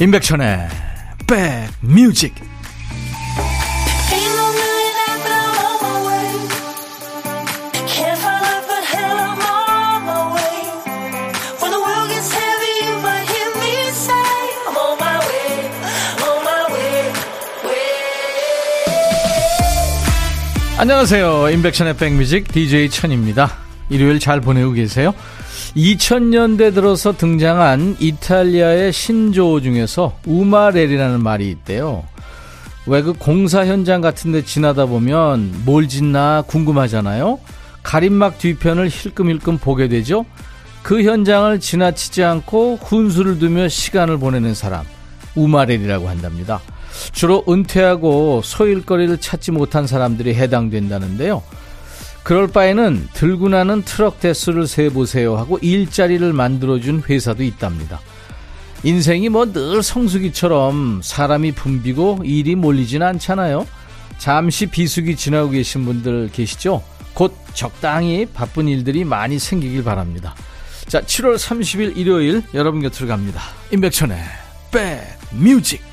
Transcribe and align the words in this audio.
임백천의 0.00 0.68
백뮤직. 1.26 2.32
안녕하세요. 20.78 21.50
임백천의 21.50 21.96
백뮤직 21.96 22.52
DJ 22.52 22.88
천입니다. 22.90 23.56
일요일 23.90 24.20
잘 24.20 24.40
보내고 24.40 24.70
계세요 24.72 25.12
2000년대 25.76 26.74
들어서 26.74 27.12
등장한 27.16 27.96
이탈리아의 28.00 28.92
신조어 28.92 29.60
중에서 29.60 30.18
우마렐이라는 30.26 31.22
말이 31.22 31.50
있대요. 31.50 32.04
왜 32.86 33.02
그 33.02 33.12
공사 33.12 33.66
현장 33.66 34.00
같은 34.00 34.32
데 34.32 34.42
지나다 34.44 34.86
보면 34.86 35.62
뭘 35.66 35.88
짓나 35.88 36.42
궁금하잖아요. 36.46 37.38
가림막 37.82 38.38
뒤편을 38.38 38.88
힐끔힐끔 38.88 39.58
보게 39.58 39.88
되죠. 39.88 40.24
그 40.82 41.02
현장을 41.02 41.60
지나치지 41.60 42.24
않고 42.24 42.78
훈수를 42.82 43.38
두며 43.38 43.68
시간을 43.68 44.18
보내는 44.18 44.54
사람 44.54 44.86
우마렐이라고 45.34 46.08
한답니다. 46.08 46.60
주로 47.12 47.44
은퇴하고 47.46 48.40
소일거리를 48.42 49.18
찾지 49.18 49.52
못한 49.52 49.86
사람들이 49.86 50.34
해당된다는데요. 50.34 51.42
그럴 52.28 52.46
바에는 52.46 53.08
들고 53.14 53.48
나는 53.48 53.80
트럭 53.80 54.20
대수를 54.20 54.66
세보세요 54.66 55.38
하고 55.38 55.56
일자리를 55.62 56.30
만들어준 56.34 57.04
회사도 57.08 57.42
있답니다. 57.42 58.00
인생이 58.82 59.30
뭐 59.30 59.50
늘 59.50 59.82
성수기처럼 59.82 61.00
사람이 61.02 61.52
붐비고 61.52 62.24
일이 62.26 62.54
몰리진 62.54 63.02
않잖아요. 63.02 63.66
잠시 64.18 64.66
비수기 64.66 65.16
지나고 65.16 65.48
계신 65.48 65.86
분들 65.86 66.28
계시죠? 66.30 66.82
곧 67.14 67.34
적당히 67.54 68.26
바쁜 68.26 68.68
일들이 68.68 69.04
많이 69.04 69.38
생기길 69.38 69.82
바랍니다. 69.82 70.34
자, 70.86 71.00
7월 71.00 71.36
30일 71.36 71.96
일요일 71.96 72.42
여러분 72.52 72.82
곁으로 72.82 73.08
갑니다. 73.08 73.40
임백천의 73.72 74.18
백뮤직 75.32 75.87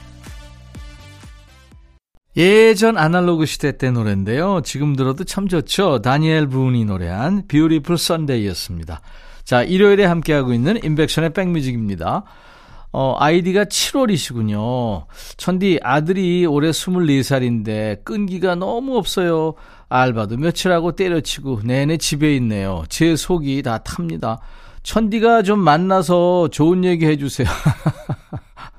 예전 2.38 2.98
아날로그 2.98 3.46
시대 3.46 3.78
때 3.78 3.92
노래인데요. 3.92 4.62
지금 4.64 4.96
들어도 4.96 5.24
참 5.24 5.48
좋죠. 5.48 6.02
다니엘 6.02 6.48
브운이 6.48 6.84
노래한 6.86 7.48
Beautiful 7.48 7.96
Sunday였습니다. 7.96 9.02
자, 9.46 9.64
일요일에 9.64 10.04
함께하고 10.06 10.54
있는 10.54 10.84
인백션의 10.84 11.32
백뮤직입니다. 11.32 12.24
어, 12.92 13.16
아이디가 13.20 13.66
7월이시군요. 13.66 15.06
천디, 15.38 15.80
아들이 15.84 16.46
올해 16.46 16.72
24살인데 16.72 18.04
끈기가 18.04 18.56
너무 18.56 18.98
없어요. 18.98 19.54
알바도 19.88 20.38
며칠 20.38 20.72
하고 20.72 20.94
때려치고 20.94 21.62
내내 21.64 21.98
집에 21.98 22.36
있네요. 22.38 22.84
제 22.90 23.16
속이 23.16 23.62
다 23.64 23.78
탑니다. 23.78 24.40
천디가 24.84 25.44
좀 25.44 25.60
만나서 25.60 26.50
좋은 26.52 26.84
얘기 26.84 27.06
해주세요. 27.06 27.48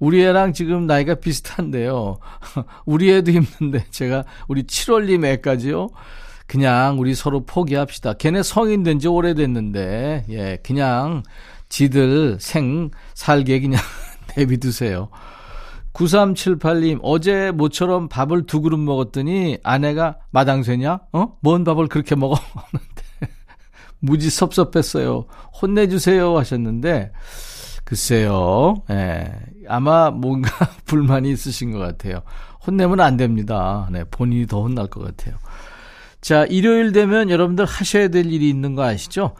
우리 0.00 0.22
애랑 0.24 0.52
지금 0.54 0.86
나이가 0.86 1.14
비슷한데요. 1.14 2.18
우리 2.86 3.12
애도 3.12 3.30
힘든데 3.30 3.84
제가 3.90 4.24
우리 4.48 4.64
7월님 4.64 5.24
애까지요. 5.24 5.88
그냥 6.46 6.98
우리 6.98 7.14
서로 7.14 7.44
포기합시다. 7.46 8.14
걔네 8.14 8.42
성인 8.42 8.82
된 8.82 8.98
지 8.98 9.06
오래됐는데, 9.06 10.24
예, 10.30 10.58
그냥 10.64 11.22
지들 11.68 12.38
생 12.40 12.90
살게 13.14 13.60
그냥 13.60 13.80
내비두세요. 14.36 15.10
9378님, 15.92 16.98
어제 17.02 17.50
모처럼 17.52 18.08
밥을 18.08 18.46
두 18.46 18.62
그릇 18.62 18.78
먹었더니 18.78 19.58
아내가 19.62 20.16
마당쇠냐? 20.30 21.00
어? 21.12 21.36
뭔 21.40 21.62
밥을 21.62 21.86
그렇게 21.88 22.14
먹어? 22.16 22.34
무지 24.00 24.30
섭섭했어요. 24.30 25.26
혼내주세요 25.60 26.36
하셨는데, 26.38 27.12
글쎄요. 27.84 28.82
예. 28.90 29.32
아마 29.70 30.10
뭔가 30.10 30.50
불만이 30.86 31.30
있으신 31.30 31.72
것 31.72 31.78
같아요. 31.78 32.22
혼내면 32.66 33.00
안 33.00 33.16
됩니다. 33.16 33.88
네. 33.90 34.04
본인이 34.10 34.46
더 34.46 34.62
혼날 34.62 34.86
것 34.88 35.02
같아요. 35.02 35.36
자, 36.20 36.44
일요일 36.44 36.92
되면 36.92 37.30
여러분들 37.30 37.64
하셔야 37.64 38.08
될 38.08 38.26
일이 38.26 38.48
있는 38.48 38.74
거 38.74 38.84
아시죠? 38.84 39.34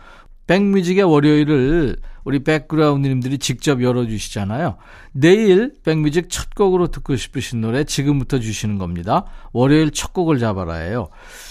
백뮤직의 0.46 1.04
월요일을 1.04 1.96
우리 2.24 2.42
백그라운드님들이 2.42 3.38
직접 3.38 3.82
열어주시잖아요. 3.82 4.76
내일 5.12 5.74
백뮤직 5.84 6.28
첫 6.28 6.54
곡으로 6.54 6.88
듣고 6.88 7.16
싶으신 7.16 7.60
노래 7.60 7.84
지금부터 7.84 8.40
주시는 8.40 8.78
겁니다. 8.78 9.26
월요일 9.52 9.90
첫 9.90 10.12
곡을 10.12 10.38
잡아라예요. 10.38 11.08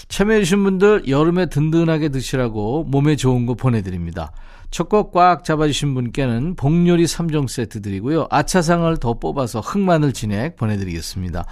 참여해주신 0.08 0.62
분들 0.64 1.08
여름에 1.08 1.46
든든하게 1.46 2.10
드시라고 2.10 2.84
몸에 2.84 3.16
좋은 3.16 3.46
거 3.46 3.54
보내드립니다. 3.54 4.32
첫 4.70 4.88
곡 4.88 5.12
꽉 5.12 5.44
잡아주신 5.44 5.94
분께는 5.94 6.54
복요리 6.56 7.04
3종 7.04 7.48
세트 7.48 7.82
드리고요. 7.82 8.26
아차상을 8.30 8.96
더 8.98 9.14
뽑아서 9.14 9.60
흑마늘 9.60 10.12
진액 10.12 10.56
보내드리겠습니다. 10.56 11.44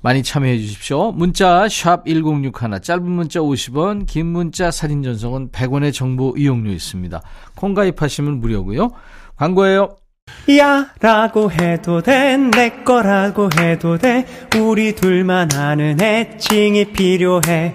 많이 0.00 0.22
참여해 0.24 0.58
주십시오. 0.58 1.12
문자 1.12 1.68
1061, 1.68 2.80
짧은 2.82 3.04
문자 3.08 3.38
50원, 3.40 4.06
긴 4.06 4.26
문자 4.26 4.70
사진 4.72 5.02
전송은 5.02 5.50
100원의 5.50 5.92
정보 5.92 6.34
이용료 6.36 6.70
있습니다. 6.72 7.20
콩 7.54 7.74
가입하시면 7.74 8.40
무료고요. 8.40 8.90
광고예요. 9.36 9.96
야 10.58 10.88
라고 11.00 11.50
해도 11.50 12.00
돼 12.00 12.36
내 12.36 12.70
거라고 12.84 13.48
해도 13.58 13.98
돼 13.98 14.24
우리 14.56 14.94
둘만 14.94 15.52
아는 15.52 16.00
애칭이 16.00 16.86
필요해 16.92 17.74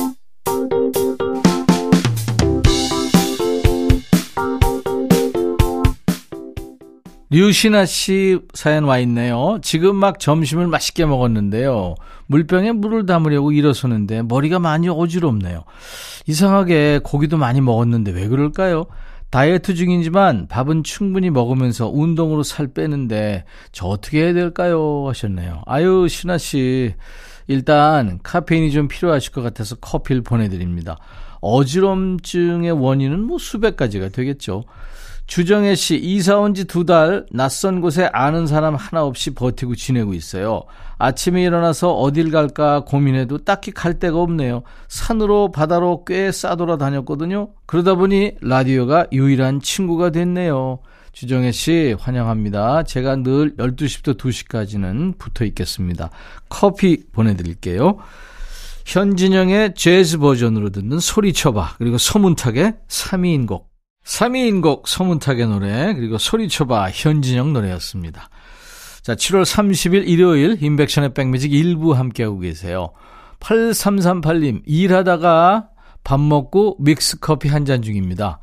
류신아 7.31 7.85
씨 7.85 8.39
사연 8.53 8.83
와 8.83 8.99
있네요. 8.99 9.57
지금 9.61 9.95
막 9.95 10.19
점심을 10.19 10.67
맛있게 10.67 11.05
먹었는데요. 11.05 11.95
물병에 12.27 12.73
물을 12.73 13.05
담으려고 13.05 13.53
일어서는데 13.53 14.23
머리가 14.23 14.59
많이 14.59 14.89
어지럽네요. 14.89 15.63
이상하게 16.27 16.99
고기도 17.03 17.37
많이 17.37 17.61
먹었는데 17.61 18.11
왜 18.11 18.27
그럴까요? 18.27 18.85
다이어트 19.29 19.75
중이지만 19.75 20.49
밥은 20.49 20.83
충분히 20.83 21.29
먹으면서 21.29 21.89
운동으로 21.89 22.43
살 22.43 22.67
빼는데 22.67 23.45
저 23.71 23.87
어떻게 23.87 24.23
해야 24.23 24.33
될까요? 24.33 25.05
하셨네요. 25.07 25.61
아유, 25.65 26.07
신아 26.09 26.37
씨. 26.37 26.93
일단 27.47 28.19
카페인이 28.23 28.71
좀 28.71 28.89
필요하실 28.89 29.31
것 29.31 29.41
같아서 29.41 29.77
커피를 29.77 30.21
보내드립니다. 30.21 30.97
어지럼증의 31.39 32.71
원인은 32.71 33.21
뭐 33.23 33.37
수백 33.37 33.77
가지가 33.77 34.09
되겠죠. 34.09 34.65
주정혜 35.31 35.75
씨, 35.75 35.95
이사 35.95 36.39
온 36.39 36.53
지 36.53 36.65
두 36.65 36.83
달, 36.83 37.25
낯선 37.31 37.79
곳에 37.79 38.09
아는 38.11 38.47
사람 38.47 38.75
하나 38.75 39.05
없이 39.05 39.33
버티고 39.33 39.75
지내고 39.75 40.13
있어요. 40.13 40.63
아침에 40.97 41.41
일어나서 41.43 41.93
어딜 41.93 42.31
갈까 42.31 42.81
고민해도 42.81 43.45
딱히 43.45 43.71
갈 43.71 43.97
데가 43.97 44.19
없네요. 44.19 44.63
산으로, 44.89 45.53
바다로 45.53 46.03
꽤 46.03 46.33
싸돌아 46.33 46.77
다녔거든요. 46.77 47.53
그러다 47.65 47.95
보니 47.95 48.33
라디오가 48.41 49.07
유일한 49.13 49.61
친구가 49.61 50.09
됐네요. 50.09 50.79
주정혜 51.13 51.53
씨, 51.53 51.95
환영합니다. 51.97 52.83
제가 52.83 53.15
늘 53.15 53.55
12시부터 53.55 54.17
2시까지는 54.17 55.17
붙어 55.17 55.45
있겠습니다. 55.45 56.09
커피 56.49 57.05
보내드릴게요. 57.09 57.99
현진영의 58.85 59.75
재즈 59.75 60.17
버전으로 60.17 60.71
듣는 60.71 60.99
소리쳐봐. 60.99 61.75
그리고 61.77 61.97
서문탁의 61.97 62.73
3위인 62.89 63.47
곡. 63.47 63.70
3위인곡 64.11 64.87
서문탁의 64.87 65.47
노래 65.47 65.93
그리고 65.93 66.17
소리쳐봐 66.17 66.89
현진영 66.91 67.53
노래였습니다. 67.53 68.29
자 69.01 69.15
7월 69.15 69.43
30일 69.43 70.07
일요일 70.07 70.61
인백션의 70.61 71.13
백뮤직 71.13 71.53
일부 71.53 71.93
함께하고 71.93 72.39
계세요. 72.39 72.91
8338님 73.39 74.61
일하다가 74.65 75.69
밥 76.03 76.19
먹고 76.19 76.75
믹스커피 76.79 77.47
한 77.47 77.65
잔 77.65 77.81
중입니다. 77.81 78.39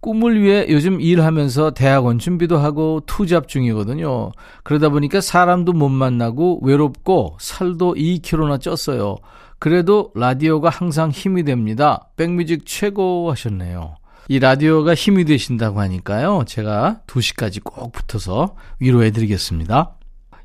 꿈을 0.00 0.40
위해 0.40 0.66
요즘 0.70 1.00
일하면서 1.00 1.72
대학원 1.72 2.18
준비도 2.18 2.56
하고 2.56 3.02
투잡 3.04 3.48
중이거든요. 3.48 4.32
그러다 4.64 4.88
보니까 4.88 5.20
사람도 5.20 5.74
못 5.74 5.90
만나고 5.90 6.60
외롭고 6.62 7.36
살도 7.38 7.94
2kg나 7.94 8.58
쪘어요. 8.58 9.18
그래도 9.58 10.10
라디오가 10.14 10.70
항상 10.70 11.10
힘이 11.10 11.44
됩니다. 11.44 12.08
백뮤직 12.16 12.64
최고 12.64 13.30
하셨네요. 13.30 13.99
이 14.30 14.38
라디오가 14.38 14.94
힘이 14.94 15.24
되신다고 15.24 15.80
하니까요. 15.80 16.44
제가 16.46 17.00
2시까지 17.08 17.64
꼭 17.64 17.90
붙어서 17.90 18.54
위로해 18.78 19.10
드리겠습니다. 19.10 19.96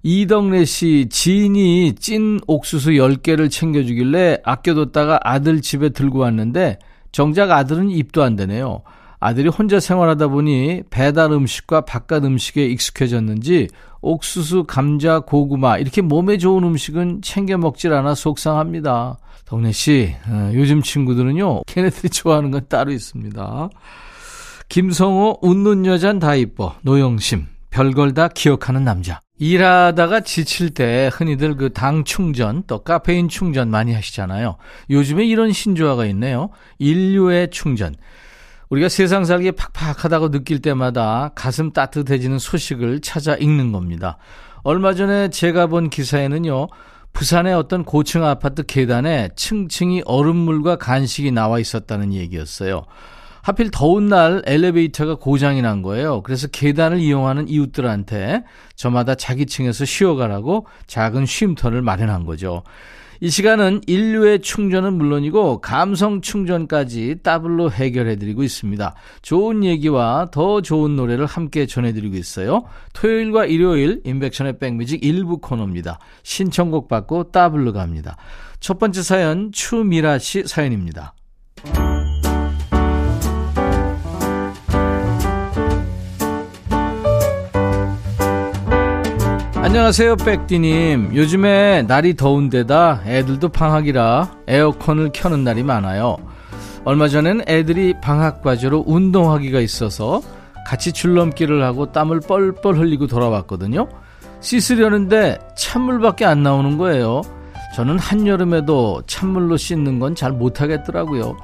이덕래 0.01 0.65
씨, 0.65 1.05
지인이 1.07 1.93
찐 1.93 2.39
옥수수 2.47 2.93
10개를 2.93 3.51
챙겨주길래 3.51 4.39
아껴뒀다가 4.43 5.19
아들 5.21 5.61
집에 5.61 5.89
들고 5.89 6.17
왔는데 6.17 6.79
정작 7.11 7.51
아들은 7.51 7.91
입도 7.91 8.23
안 8.23 8.35
되네요. 8.35 8.81
아들이 9.19 9.49
혼자 9.49 9.79
생활하다 9.79 10.29
보니 10.29 10.81
배달 10.89 11.31
음식과 11.31 11.81
바깥 11.81 12.25
음식에 12.25 12.65
익숙해졌는지 12.65 13.67
옥수수, 14.01 14.63
감자, 14.63 15.19
고구마 15.19 15.77
이렇게 15.77 16.01
몸에 16.01 16.39
좋은 16.39 16.63
음식은 16.63 17.21
챙겨 17.21 17.59
먹질 17.59 17.93
않아 17.93 18.15
속상합니다. 18.15 19.19
덕래 19.45 19.71
씨, 19.71 20.15
어, 20.27 20.51
요즘 20.53 20.81
친구들은요, 20.81 21.63
걔네들이 21.67 22.09
좋아하는 22.09 22.51
건 22.51 22.65
따로 22.67 22.91
있습니다. 22.91 23.69
김성호, 24.69 25.39
웃는 25.41 25.85
여잔 25.85 26.17
다 26.19 26.33
이뻐. 26.35 26.75
노영심, 26.81 27.45
별걸 27.69 28.13
다 28.15 28.27
기억하는 28.27 28.83
남자. 28.83 29.19
일하다가 29.37 30.21
지칠 30.21 30.69
때 30.69 31.09
흔히들 31.13 31.55
그 31.57 31.69
당 31.69 32.03
충전, 32.05 32.63
또 32.67 32.79
카페인 32.83 33.27
충전 33.29 33.69
많이 33.69 33.93
하시잖아요. 33.93 34.55
요즘에 34.89 35.25
이런 35.25 35.51
신조어가 35.51 36.05
있네요. 36.07 36.49
인류의 36.79 37.49
충전. 37.51 37.93
우리가 38.69 38.89
세상 38.89 39.25
살기 39.25 39.51
팍팍하다고 39.51 40.31
느낄 40.31 40.59
때마다 40.59 41.29
가슴 41.35 41.71
따뜻해지는 41.71 42.39
소식을 42.39 43.01
찾아 43.01 43.35
읽는 43.35 43.71
겁니다. 43.71 44.17
얼마 44.63 44.95
전에 44.95 45.29
제가 45.29 45.67
본 45.67 45.91
기사에는요, 45.91 46.67
부산의 47.15 47.53
어떤 47.53 47.85
고층 47.85 48.25
아파트 48.25 48.63
계단에 48.63 49.29
층층이 49.35 50.03
얼음물과 50.05 50.75
간식이 50.75 51.31
나와 51.31 51.59
있었다는 51.59 52.13
얘기였어요. 52.13 52.83
하필 53.41 53.71
더운 53.71 54.07
날 54.07 54.41
엘리베이터가 54.45 55.15
고장이 55.15 55.61
난 55.61 55.81
거예요. 55.81 56.21
그래서 56.23 56.47
계단을 56.47 56.99
이용하는 56.99 57.47
이웃들한테 57.47 58.43
저마다 58.75 59.15
자기 59.15 59.45
층에서 59.45 59.85
쉬어가라고 59.85 60.67
작은 60.87 61.25
쉼터를 61.25 61.81
마련한 61.81 62.25
거죠. 62.25 62.63
이 63.21 63.29
시간은 63.29 63.81
인류의 63.87 64.41
충전은 64.41 64.93
물론이고 64.93 65.61
감성 65.61 66.21
충전까지 66.21 67.17
더블로 67.23 67.71
해결해드리고 67.71 68.43
있습니다. 68.43 68.93
좋은 69.21 69.63
얘기와 69.63 70.27
더 70.31 70.61
좋은 70.61 70.95
노래를 70.95 71.25
함께 71.25 71.65
전해드리고 71.65 72.15
있어요. 72.17 72.63
토요일과 72.93 73.45
일요일 73.45 74.01
임백천의 74.03 74.59
백뮤직 74.59 75.03
일부 75.03 75.37
코너입니다. 75.37 75.99
신청곡 76.23 76.87
받고 76.87 77.31
더블로 77.31 77.73
갑니다. 77.73 78.17
첫 78.59 78.79
번째 78.79 79.01
사연 79.01 79.51
추미라 79.51 80.19
씨 80.19 80.43
사연입니다. 80.43 81.13
안녕하세요, 89.65 90.17
백디님. 90.17 91.15
요즘에 91.15 91.85
날이 91.87 92.15
더운데다 92.15 93.01
애들도 93.07 93.49
방학이라 93.49 94.31
에어컨을 94.47 95.09
켜는 95.11 95.43
날이 95.43 95.63
많아요. 95.63 96.17
얼마 96.83 97.07
전엔 97.07 97.45
애들이 97.47 97.95
방학 97.99 98.43
과제로 98.43 98.83
운동하기가 98.85 99.59
있어서 99.61 100.21
같이 100.67 100.91
줄넘기를 100.91 101.63
하고 101.63 101.91
땀을 101.91 102.19
뻘뻘 102.19 102.77
흘리고 102.77 103.07
돌아왔거든요. 103.07 103.87
씻으려는데 104.39 105.39
찬물밖에 105.57 106.25
안 106.25 106.43
나오는 106.43 106.77
거예요. 106.77 107.23
저는 107.75 107.97
한여름에도 107.97 109.01
찬물로 109.07 109.57
씻는 109.57 109.97
건 109.97 110.13
잘 110.13 110.31
못하겠더라고요. 110.31 111.37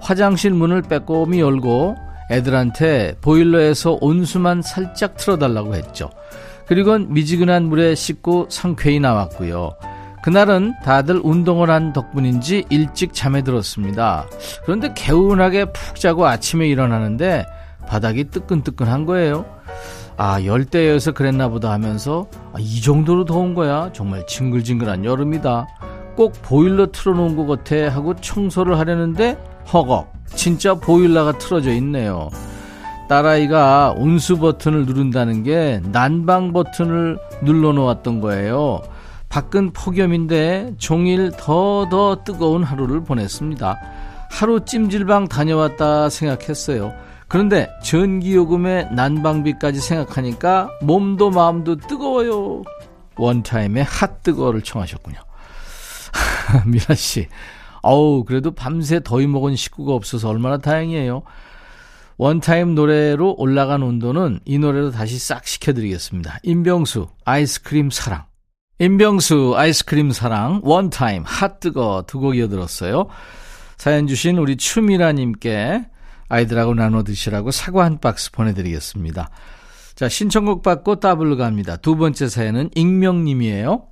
화장실 0.00 0.52
문을 0.52 0.80
빼꼼히 0.80 1.40
열고 1.40 1.94
애들한테 2.30 3.16
보일러에서 3.20 3.98
온수만 4.00 4.62
살짝 4.62 5.18
틀어달라고 5.18 5.74
했죠. 5.74 6.08
그리곤 6.66 7.12
미지근한 7.12 7.64
물에 7.64 7.94
씻고 7.94 8.46
상쾌히 8.50 9.00
나왔고요. 9.00 9.76
그날은 10.22 10.74
다들 10.82 11.20
운동을 11.22 11.70
한 11.70 11.92
덕분인지 11.92 12.64
일찍 12.68 13.14
잠에 13.14 13.42
들었습니다. 13.42 14.26
그런데 14.64 14.92
개운하게 14.92 15.66
푹 15.66 15.96
자고 15.96 16.26
아침에 16.26 16.66
일어나는데 16.66 17.46
바닥이 17.86 18.24
뜨끈뜨끈한 18.30 19.06
거예요. 19.06 19.44
아, 20.16 20.42
열대여서 20.42 21.12
그랬나 21.12 21.48
보다 21.48 21.70
하면서 21.70 22.26
아, 22.52 22.56
이 22.58 22.80
정도로 22.80 23.24
더운 23.24 23.54
거야. 23.54 23.90
정말 23.92 24.26
징글징글한 24.26 25.04
여름이다. 25.04 25.66
꼭 26.16 26.32
보일러 26.42 26.90
틀어놓은 26.90 27.36
것 27.36 27.46
같아 27.46 27.94
하고 27.94 28.16
청소를 28.16 28.78
하려는데 28.78 29.38
허걱. 29.72 30.12
진짜 30.34 30.74
보일러가 30.74 31.38
틀어져 31.38 31.70
있네요. 31.74 32.30
딸아이가 33.08 33.94
온수 33.96 34.38
버튼을 34.38 34.86
누른다는 34.86 35.42
게 35.42 35.80
난방 35.92 36.52
버튼을 36.52 37.18
눌러 37.42 37.72
놓았던 37.72 38.20
거예요. 38.20 38.80
밖은 39.28 39.72
폭염인데 39.72 40.74
종일 40.78 41.30
더더 41.32 42.22
뜨거운 42.24 42.62
하루를 42.62 43.04
보냈습니다. 43.04 43.78
하루 44.30 44.64
찜질방 44.64 45.28
다녀왔다 45.28 46.08
생각했어요. 46.10 46.92
그런데 47.28 47.68
전기요금에 47.82 48.90
난방비까지 48.92 49.80
생각하니까 49.80 50.70
몸도 50.82 51.30
마음도 51.30 51.76
뜨거워요. 51.76 52.62
원타임에 53.16 53.82
핫뜨거를 53.82 54.62
청하셨군요. 54.62 55.18
미라씨, 56.66 57.28
어우, 57.82 58.24
그래도 58.24 58.52
밤새 58.52 59.00
더위 59.02 59.26
먹은 59.26 59.56
식구가 59.56 59.92
없어서 59.92 60.28
얼마나 60.28 60.58
다행이에요. 60.58 61.22
원타임 62.18 62.74
노래로 62.74 63.34
올라간 63.38 63.82
온도는 63.82 64.40
이 64.44 64.58
노래로 64.58 64.90
다시 64.90 65.18
싹 65.18 65.46
식혀드리겠습니다. 65.46 66.38
임병수, 66.42 67.08
아이스크림 67.24 67.90
사랑. 67.90 68.24
임병수, 68.78 69.54
아이스크림 69.56 70.10
사랑, 70.12 70.60
원타임, 70.62 71.24
핫뜨거 71.26 72.04
두 72.06 72.20
곡 72.20 72.36
이어들었어요. 72.36 73.06
사연 73.76 74.06
주신 74.06 74.38
우리 74.38 74.56
추미라님께 74.56 75.84
아이들하고 76.28 76.74
나눠 76.74 77.02
드시라고 77.02 77.50
사과 77.50 77.84
한 77.84 77.98
박스 77.98 78.32
보내드리겠습니다. 78.32 79.30
자, 79.94 80.08
신청곡 80.08 80.62
받고 80.62 81.00
더블로 81.00 81.36
갑니다. 81.36 81.76
두 81.76 81.96
번째 81.96 82.28
사연은 82.28 82.70
익명님이에요. 82.74 83.86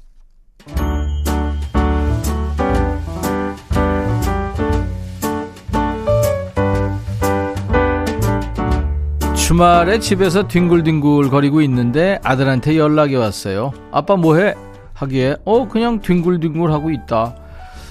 주말에 9.44 9.98
집에서 9.98 10.48
뒹굴뒹굴 10.48 11.28
거리고 11.28 11.60
있는데 11.60 12.18
아들한테 12.24 12.78
연락이 12.78 13.14
왔어요. 13.14 13.72
아빠 13.92 14.16
뭐해? 14.16 14.54
하기에 14.94 15.36
어 15.44 15.68
그냥 15.68 16.00
뒹굴뒹굴 16.00 16.72
하고 16.72 16.90
있다. 16.90 17.36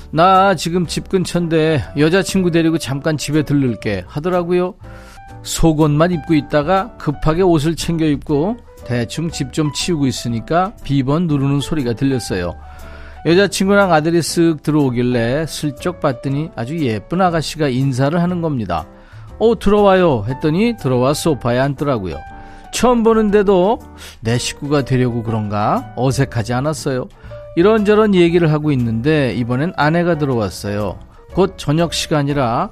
나 0.09 0.55
지금 0.55 0.87
집 0.87 1.09
근처인데 1.09 1.83
여자친구 1.95 2.49
데리고 2.49 2.79
잠깐 2.79 3.17
집에 3.17 3.43
들를게 3.43 4.03
하더라고요. 4.07 4.73
속옷만 5.43 6.11
입고 6.13 6.33
있다가 6.33 6.97
급하게 6.97 7.43
옷을 7.43 7.75
챙겨 7.75 8.05
입고 8.05 8.57
대충 8.85 9.29
집 9.29 9.53
좀 9.53 9.71
치우고 9.73 10.07
있으니까 10.07 10.73
비번 10.83 11.27
누르는 11.27 11.59
소리가 11.59 11.93
들렸어요. 11.93 12.55
여자친구랑 13.27 13.93
아들이 13.93 14.21
쓱 14.21 14.63
들어오길래 14.63 15.45
슬쩍 15.45 16.01
봤더니 16.01 16.49
아주 16.55 16.79
예쁜 16.79 17.21
아가씨가 17.21 17.67
인사를 17.67 18.19
하는 18.19 18.41
겁니다. 18.41 18.87
어, 19.39 19.57
들어와요. 19.59 20.25
했더니 20.27 20.75
들어와 20.77 21.13
소파에 21.13 21.59
앉더라고요. 21.59 22.17
처음 22.73 23.03
보는데도 23.03 23.79
내 24.21 24.37
식구가 24.37 24.83
되려고 24.83 25.23
그런가 25.23 25.93
어색하지 25.95 26.53
않았어요. 26.53 27.07
이런저런 27.55 28.15
얘기를 28.15 28.51
하고 28.51 28.71
있는데 28.71 29.33
이번엔 29.33 29.73
아내가 29.75 30.17
들어왔어요. 30.17 30.97
곧 31.33 31.53
저녁 31.57 31.93
시간이라 31.93 32.69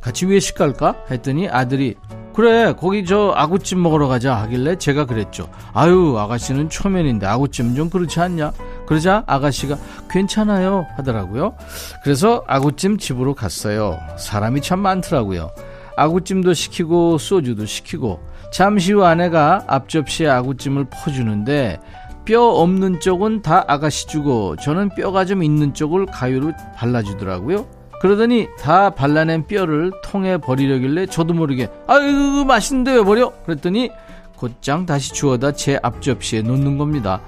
같이 0.00 0.26
외식 0.26 0.56
갈까? 0.56 0.96
했더니 1.10 1.48
아들이 1.48 1.96
그래 2.34 2.72
거기 2.72 3.04
저 3.04 3.32
아구찜 3.36 3.82
먹으러 3.82 4.08
가자 4.08 4.34
하길래 4.36 4.76
제가 4.76 5.04
그랬죠. 5.04 5.48
아유 5.74 6.16
아가씨는 6.18 6.70
초면인데 6.70 7.26
아구찜은 7.26 7.74
좀 7.74 7.90
그렇지 7.90 8.20
않냐? 8.20 8.52
그러자 8.86 9.22
아가씨가 9.26 9.76
괜찮아요 10.10 10.86
하더라고요. 10.96 11.54
그래서 12.02 12.42
아구찜 12.46 12.96
집으로 12.96 13.34
갔어요. 13.34 13.98
사람이 14.18 14.62
참 14.62 14.80
많더라고요. 14.80 15.50
아구찜도 15.96 16.54
시키고 16.54 17.18
소주도 17.18 17.66
시키고 17.66 18.20
잠시 18.52 18.92
후 18.92 19.04
아내가 19.04 19.64
앞접시에 19.66 20.28
아구찜을 20.28 20.86
퍼주는데 20.90 21.80
뼈 22.24 22.42
없는 22.42 23.00
쪽은 23.00 23.42
다 23.42 23.64
아가씨 23.66 24.06
주고 24.06 24.56
저는 24.56 24.90
뼈가 24.96 25.24
좀 25.24 25.42
있는 25.42 25.74
쪽을 25.74 26.06
가위로 26.06 26.52
발라주더라고요. 26.76 27.66
그러더니 28.00 28.48
다 28.58 28.90
발라낸 28.90 29.46
뼈를 29.46 29.92
통에 30.04 30.36
버리려길래 30.36 31.06
저도 31.06 31.34
모르게 31.34 31.68
아유 31.86 32.44
맛있는데 32.46 32.92
왜 32.92 33.02
버려? 33.04 33.32
그랬더니 33.44 33.90
곧장 34.36 34.86
다시 34.86 35.12
주워다 35.12 35.52
제 35.52 35.78
앞접시에 35.82 36.42
놓는 36.42 36.78
겁니다. 36.78 37.20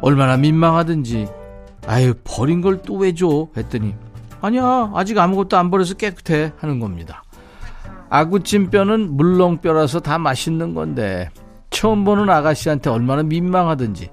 얼마나 0.00 0.36
민망하든지 0.36 1.26
아유 1.86 2.14
버린 2.24 2.60
걸 2.60 2.82
또 2.82 2.94
왜 2.98 3.14
줘? 3.14 3.48
했더니 3.56 3.94
아니야 4.40 4.90
아직 4.94 5.18
아무것도 5.18 5.56
안 5.56 5.70
버려서 5.70 5.94
깨끗해 5.94 6.52
하는 6.58 6.78
겁니다. 6.80 7.22
아구찜뼈는 8.10 9.16
물렁뼈라서 9.16 10.00
다 10.00 10.18
맛있는 10.18 10.74
건데 10.74 11.30
처음 11.70 12.04
보는 12.04 12.28
아가씨한테 12.30 12.90
얼마나 12.90 13.22
민망하든지 13.22 14.10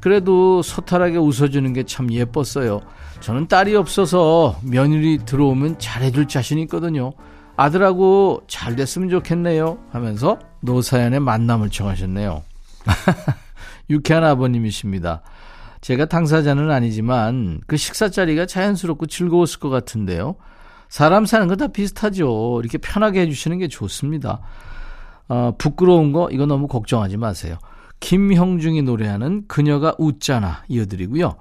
그래도 0.00 0.62
소탈하게 0.62 1.18
웃어주는 1.18 1.72
게 1.72 1.84
참 1.84 2.10
예뻤어요. 2.12 2.80
저는 3.20 3.46
딸이 3.46 3.76
없어서 3.76 4.58
며느리 4.62 5.18
들어오면 5.18 5.78
잘해줄 5.78 6.26
자신 6.26 6.58
있거든요. 6.60 7.12
아들하고 7.56 8.42
잘 8.48 8.74
됐으면 8.74 9.10
좋겠네요. 9.10 9.78
하면서 9.92 10.38
노사연의 10.60 11.20
만남을 11.20 11.70
청하셨네요. 11.70 12.42
유쾌한 13.90 14.24
아버님이십니다. 14.24 15.22
제가 15.80 16.06
당사자는 16.06 16.70
아니지만 16.70 17.60
그 17.66 17.76
식사 17.76 18.08
자리가 18.08 18.46
자연스럽고 18.46 19.06
즐거웠을 19.06 19.60
것 19.60 19.68
같은데요. 19.68 20.36
사람 20.92 21.24
사는 21.24 21.48
거 21.48 21.56
다 21.56 21.68
비슷하죠. 21.68 22.60
이렇게 22.62 22.76
편하게 22.76 23.22
해주시는 23.22 23.56
게 23.56 23.68
좋습니다. 23.68 24.40
어, 25.26 25.54
부끄러운 25.56 26.12
거 26.12 26.28
이거 26.30 26.44
너무 26.44 26.68
걱정하지 26.68 27.16
마세요. 27.16 27.56
김형중이 28.00 28.82
노래하는 28.82 29.44
그녀가 29.48 29.94
웃잖아 29.96 30.64
이어드리고요. 30.68 31.36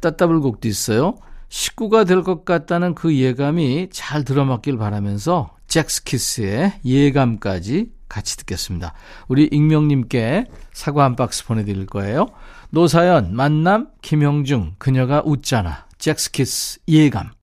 따따블 0.00 0.40
곡도 0.40 0.66
있어요. 0.66 1.14
식구가 1.48 2.02
될 2.04 2.24
것 2.24 2.44
같다는 2.44 2.96
그 2.96 3.14
예감이 3.14 3.90
잘 3.92 4.24
들어맞길 4.24 4.76
바라면서 4.78 5.50
잭스키스의 5.68 6.80
예감까지 6.84 7.92
같이 8.08 8.36
듣겠습니다. 8.38 8.94
우리 9.28 9.44
익명님께 9.52 10.46
사과 10.72 11.04
한 11.04 11.14
박스 11.14 11.46
보내드릴 11.46 11.86
거예요. 11.86 12.26
노사연, 12.70 13.32
만남, 13.36 13.90
김형중, 14.02 14.74
그녀가 14.78 15.22
웃잖아. 15.24 15.86
젝스키스, 15.98 16.80
예감. 16.88 17.37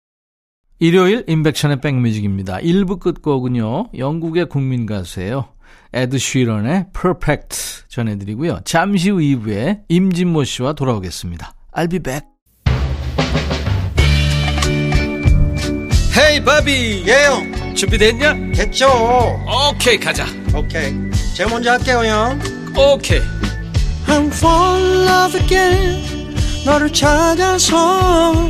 일요일 0.80 1.24
임백천의 1.28 1.82
백뮤직입니다. 1.82 2.58
1부 2.58 3.00
끝곡은요. 3.00 3.92
영국의 3.98 4.48
국민 4.50 4.86
가수예요. 4.86 5.50
에드 5.94 6.18
쉬런의 6.18 6.88
Perfect 6.94 7.88
전해드리고요. 7.88 8.60
잠시 8.66 9.10
후 9.10 9.18
2부에 9.18 9.82
임진모 9.88 10.44
씨와 10.44 10.74
돌아오겠습니다. 10.74 11.54
I'll 11.74 11.90
be 11.90 12.00
back. 12.00 12.28
Hey 16.18 16.44
바비 16.44 17.04
예영 17.06 17.76
준비됐냐? 17.76 18.34
됐죠 18.54 18.88
오케이 19.70 19.98
가자 20.00 20.26
오케이 20.56 20.94
제가 21.36 21.50
먼저 21.50 21.72
할게요 21.72 22.06
형 22.06 22.40
오케이 22.78 23.20
I'm 24.08 24.28
fall 24.28 24.82
in 24.82 25.08
love 25.08 25.42
again 25.42 26.36
너를 26.66 26.92
찾아서 26.94 28.50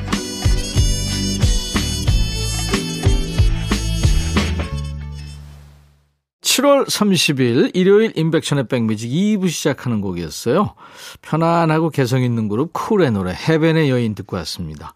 7월 6.61 6.85
30일 6.85 7.71
일요일 7.73 8.13
인백션의 8.15 8.67
백뮤직 8.67 9.09
2부 9.09 9.49
시작하는 9.49 9.99
곡이었어요. 9.99 10.75
편안하고 11.21 11.89
개성 11.89 12.21
있는 12.21 12.47
그룹 12.47 12.71
쿨의 12.73 13.11
노래 13.11 13.33
해변의 13.33 13.89
여인 13.89 14.15
듣고 14.15 14.37
왔습니다. 14.37 14.93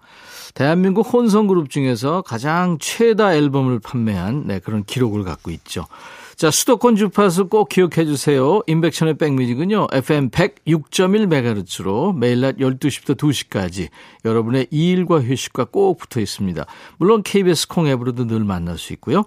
대한민국 0.53 1.01
혼성 1.11 1.47
그룹 1.47 1.69
중에서 1.69 2.21
가장 2.21 2.77
최다 2.79 3.35
앨범을 3.35 3.79
판매한 3.79 4.43
네, 4.45 4.59
그런 4.59 4.83
기록을 4.85 5.23
갖고 5.23 5.51
있죠. 5.51 5.87
자, 6.35 6.51
수도권 6.51 6.97
주파수 6.97 7.47
꼭 7.47 7.69
기억해 7.69 8.05
주세요. 8.05 8.61
인백션의 8.67 9.17
백뮤직은요, 9.17 9.87
FM 9.91 10.29
106.1MHz로 10.29 12.15
매일 12.15 12.41
낮 12.41 12.57
12시부터 12.57 13.17
2시까지 13.17 13.87
여러분의 14.23 14.67
일과 14.69 15.21
휴식과 15.21 15.65
꼭 15.65 15.97
붙어 15.97 16.19
있습니다. 16.19 16.65
물론 16.97 17.23
KBS 17.23 17.67
콩 17.69 17.87
앱으로도 17.87 18.27
늘 18.27 18.43
만날 18.43 18.77
수 18.77 18.93
있고요. 18.93 19.23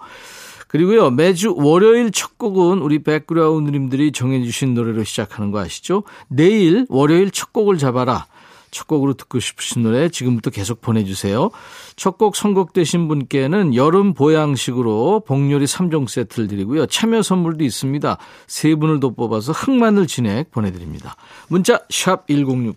그리고요, 0.68 1.10
매주 1.10 1.54
월요일 1.56 2.10
첫 2.12 2.38
곡은 2.38 2.78
우리 2.78 3.02
백그라운드님들이 3.02 4.12
정해주신 4.12 4.75
노래로 4.75 5.04
시작하는 5.04 5.50
거 5.50 5.58
아시죠? 5.60 6.04
내일 6.28 6.87
월요일 6.88 7.30
첫 7.30 7.52
곡을 7.52 7.78
잡아라. 7.78 8.26
첫 8.70 8.87
곡으로 8.87 9.14
듣고 9.14 9.40
싶으신 9.40 9.82
노래 9.82 10.10
지금부터 10.10 10.50
계속 10.50 10.82
보내주세요. 10.82 11.50
첫 11.96 12.18
곡 12.18 12.37
선곡되신 12.37 13.08
분께는 13.08 13.75
여름 13.75 14.12
보양식으로 14.12 15.22
복요리 15.26 15.64
3종 15.64 16.08
세트를 16.08 16.48
드리고요. 16.48 16.87
참여 16.87 17.22
선물도 17.22 17.64
있습니다. 17.64 18.18
세 18.46 18.75
분을 18.75 19.00
더 19.00 19.10
뽑아서 19.10 19.52
흑마늘 19.52 20.06
진액 20.06 20.50
보내드립니다. 20.50 21.16
문자 21.48 21.80
1061, 21.88 22.75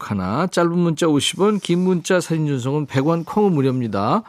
짧은 0.50 0.78
문자 0.78 1.08
50원, 1.08 1.62
긴 1.62 1.80
문자 1.80 2.22
사진 2.22 2.48
전송은 2.48 2.86
100원, 2.88 3.26
콩은 3.26 3.52
무료입니다. 3.54 4.24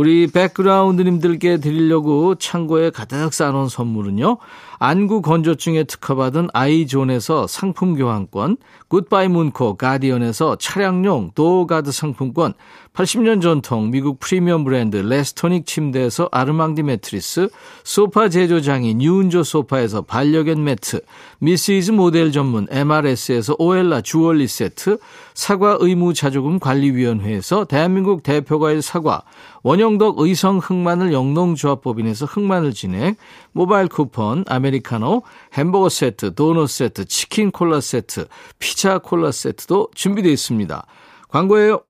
우리 0.00 0.28
백그라운드님들께 0.28 1.58
드리려고 1.58 2.34
창고에 2.34 2.88
가득 2.88 3.34
쌓아놓은 3.34 3.68
선물은요. 3.68 4.38
안구 4.82 5.20
건조증에 5.20 5.84
특허받은 5.84 6.48
아이존에서 6.54 7.46
상품 7.46 7.94
교환권, 7.96 8.56
굿바이 8.88 9.28
문코 9.28 9.76
가디언에서 9.76 10.56
차량용 10.56 11.32
도어가드 11.34 11.92
상품권, 11.92 12.54
80년 12.94 13.42
전통 13.42 13.90
미국 13.90 14.18
프리미엄 14.20 14.64
브랜드 14.64 14.96
레스토닉 14.96 15.66
침대에서 15.66 16.30
아르망디 16.32 16.82
매트리스, 16.82 17.50
소파 17.84 18.30
제조장인 18.30 19.02
유운조 19.02 19.42
소파에서 19.42 20.00
반려견 20.00 20.64
매트, 20.64 21.02
미시즈 21.40 21.90
모델 21.90 22.32
전문 22.32 22.66
MRS에서 22.70 23.56
오엘라 23.58 24.00
주얼리 24.00 24.48
세트, 24.48 24.98
사과 25.34 25.76
의무 25.78 26.14
자조금 26.14 26.58
관리위원회에서 26.58 27.66
대한민국 27.66 28.22
대표과일 28.22 28.80
사과, 28.80 29.24
원형덕 29.62 30.20
의성 30.20 30.56
흑마늘 30.58 31.12
영농조합법인에서 31.12 32.24
흑마늘 32.24 32.72
진액, 32.72 33.16
모바일 33.52 33.86
쿠폰, 33.86 34.42
아메 34.48 34.69
리카노, 34.70 35.22
햄버거 35.54 35.88
세트, 35.88 36.34
도넛 36.34 36.68
세트, 36.68 37.04
치킨 37.06 37.50
콜라 37.50 37.80
세트, 37.80 38.26
피자 38.58 38.98
콜라 38.98 39.32
세트도 39.32 39.90
준비되어 39.94 40.32
있습니다. 40.32 40.86
광고예요. 41.28 41.82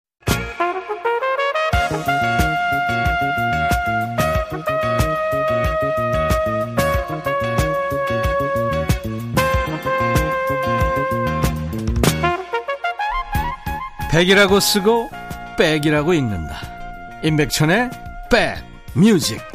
백이라고 14.10 14.58
쓰고 14.58 15.08
백이라고 15.56 16.14
읽는다. 16.14 16.56
임백천의 17.22 17.90
백 18.30 18.56
뮤직. 18.94 19.49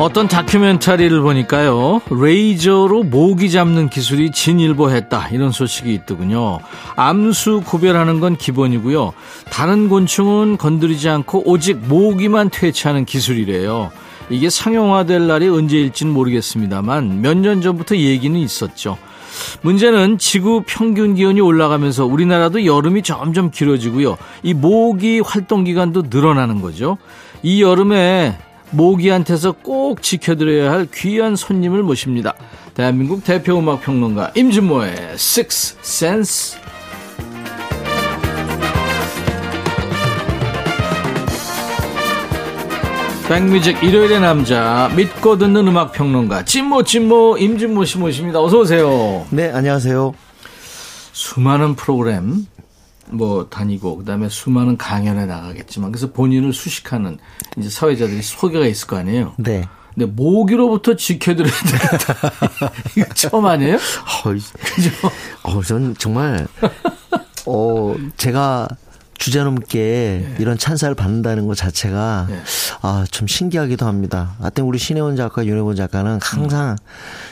어떤 0.00 0.26
다큐멘터리를 0.26 1.20
보니까요, 1.20 2.02
레이저로 2.10 3.04
모기 3.04 3.50
잡는 3.50 3.88
기술이 3.88 4.32
진일보했다. 4.32 5.28
이런 5.28 5.52
소식이 5.52 5.94
있더군요. 5.94 6.58
암수 6.96 7.62
구별하는 7.64 8.18
건 8.18 8.36
기본이고요. 8.36 9.12
다른 9.50 9.88
곤충은 9.88 10.56
건드리지 10.58 11.08
않고 11.08 11.48
오직 11.48 11.78
모기만 11.78 12.50
퇴치하는 12.50 13.04
기술이래요. 13.04 13.92
이게 14.30 14.50
상용화될 14.50 15.26
날이 15.28 15.48
언제일지는 15.48 16.12
모르겠습니다만 16.12 17.20
몇 17.22 17.36
년 17.36 17.60
전부터 17.60 17.96
얘기는 17.96 18.38
있었죠. 18.38 18.98
문제는 19.62 20.18
지구 20.18 20.64
평균 20.66 21.14
기온이 21.14 21.40
올라가면서 21.40 22.04
우리나라도 22.04 22.64
여름이 22.66 23.02
점점 23.02 23.50
길어지고요. 23.52 24.16
이 24.42 24.54
모기 24.54 25.20
활동 25.20 25.62
기간도 25.62 26.04
늘어나는 26.10 26.60
거죠. 26.60 26.98
이 27.44 27.62
여름에 27.62 28.36
모기한테서 28.70 29.52
꼭 29.62 30.02
지켜드려야 30.02 30.70
할 30.70 30.86
귀한 30.94 31.36
손님을 31.36 31.82
모십니다. 31.82 32.34
대한민국 32.74 33.24
대표 33.24 33.58
음악 33.58 33.82
평론가 33.82 34.32
임진모의 34.34 34.94
Six 35.14 35.76
Sense. 35.80 36.58
백뮤직 43.28 43.82
일요일의 43.82 44.20
남자 44.20 44.90
믿고 44.94 45.38
듣는 45.38 45.66
음악 45.66 45.92
평론가 45.92 46.44
진모 46.44 46.82
진모 46.82 47.38
임진모 47.38 47.86
씨 47.86 47.96
모십니다. 47.96 48.40
어서 48.42 48.58
오세요. 48.58 49.24
네, 49.30 49.50
안녕하세요. 49.50 50.12
수많은 51.12 51.74
프로그램 51.74 52.46
뭐 53.10 53.46
다니고 53.48 53.98
그다음에 53.98 54.28
수많은 54.28 54.76
강연에 54.76 55.26
나가겠지만 55.26 55.92
그래서 55.92 56.10
본인을 56.12 56.52
수식하는 56.52 57.18
이제 57.58 57.68
사회자들이 57.68 58.22
소개가 58.22 58.66
있을 58.66 58.86
거 58.86 58.96
아니에요. 58.96 59.34
네. 59.38 59.64
근데 59.94 60.06
모기로부터 60.06 60.96
지켜드려야 60.96 61.52
되겠다. 61.52 62.32
이거 62.96 63.14
처음 63.14 63.46
아니에요? 63.46 63.76
어, 63.76 64.30
그죠? 64.30 64.90
어, 65.44 65.62
전 65.62 65.94
정말 65.96 66.48
어 67.46 67.94
제가 68.16 68.68
주제넘게 69.18 70.36
이런 70.38 70.58
찬사를 70.58 70.94
받는다는 70.94 71.46
것 71.46 71.56
자체가 71.56 72.26
네. 72.28 72.40
아, 72.82 73.04
좀 73.10 73.26
신기하기도 73.26 73.86
합니다. 73.86 74.34
하여튼 74.40 74.64
우리 74.64 74.78
신혜원 74.78 75.16
작가, 75.16 75.46
윤혜원 75.46 75.76
작가는 75.76 76.18
항상 76.22 76.76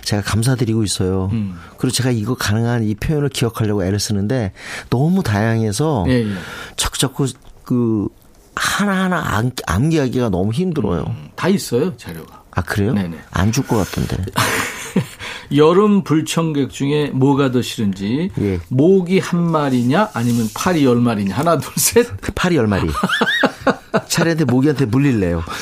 제가 0.05 0.23
감사드리고 0.23 0.85
있어요. 0.85 1.29
음. 1.33 1.59
그리고 1.79 1.93
제가 1.93 2.11
이거 2.11 2.35
가능한 2.35 2.85
이 2.85 2.95
표현을 2.95 3.29
기억하려고 3.29 3.85
애를 3.85 3.99
쓰는데 3.99 4.53
너무 4.91 5.23
다양해서 5.23 6.07
예, 6.09 6.25
예. 6.25 6.35
자꾸 6.77 7.27
그 7.65 8.09
하나하나 8.55 9.37
암, 9.37 9.51
암기하기가 9.67 10.29
너무 10.29 10.53
힘들어요. 10.53 11.15
다 11.37 11.49
있어요 11.49 11.97
자료가. 11.97 12.42
아, 12.55 12.63
그래요? 12.63 12.93
네네. 12.93 13.19
안 13.31 13.51
줄 13.53 13.67
것 13.67 13.77
같던데. 13.79 14.25
여름 15.57 16.03
불청객 16.05 16.71
중에 16.71 17.11
뭐가 17.13 17.51
더 17.51 17.61
싫은지 17.61 18.31
예. 18.41 18.61
모기 18.69 19.19
한 19.19 19.43
마리냐 19.51 20.11
아니면 20.15 20.49
파리 20.55 20.85
열 20.85 20.97
마리냐 20.97 21.35
하나 21.37 21.59
둘 21.59 21.73
셋. 21.77 22.07
파리 22.35 22.57
열 22.57 22.67
마리. 22.67 22.89
차례한테 24.09 24.45
모기한테 24.47 24.87
물릴래요. 24.87 25.43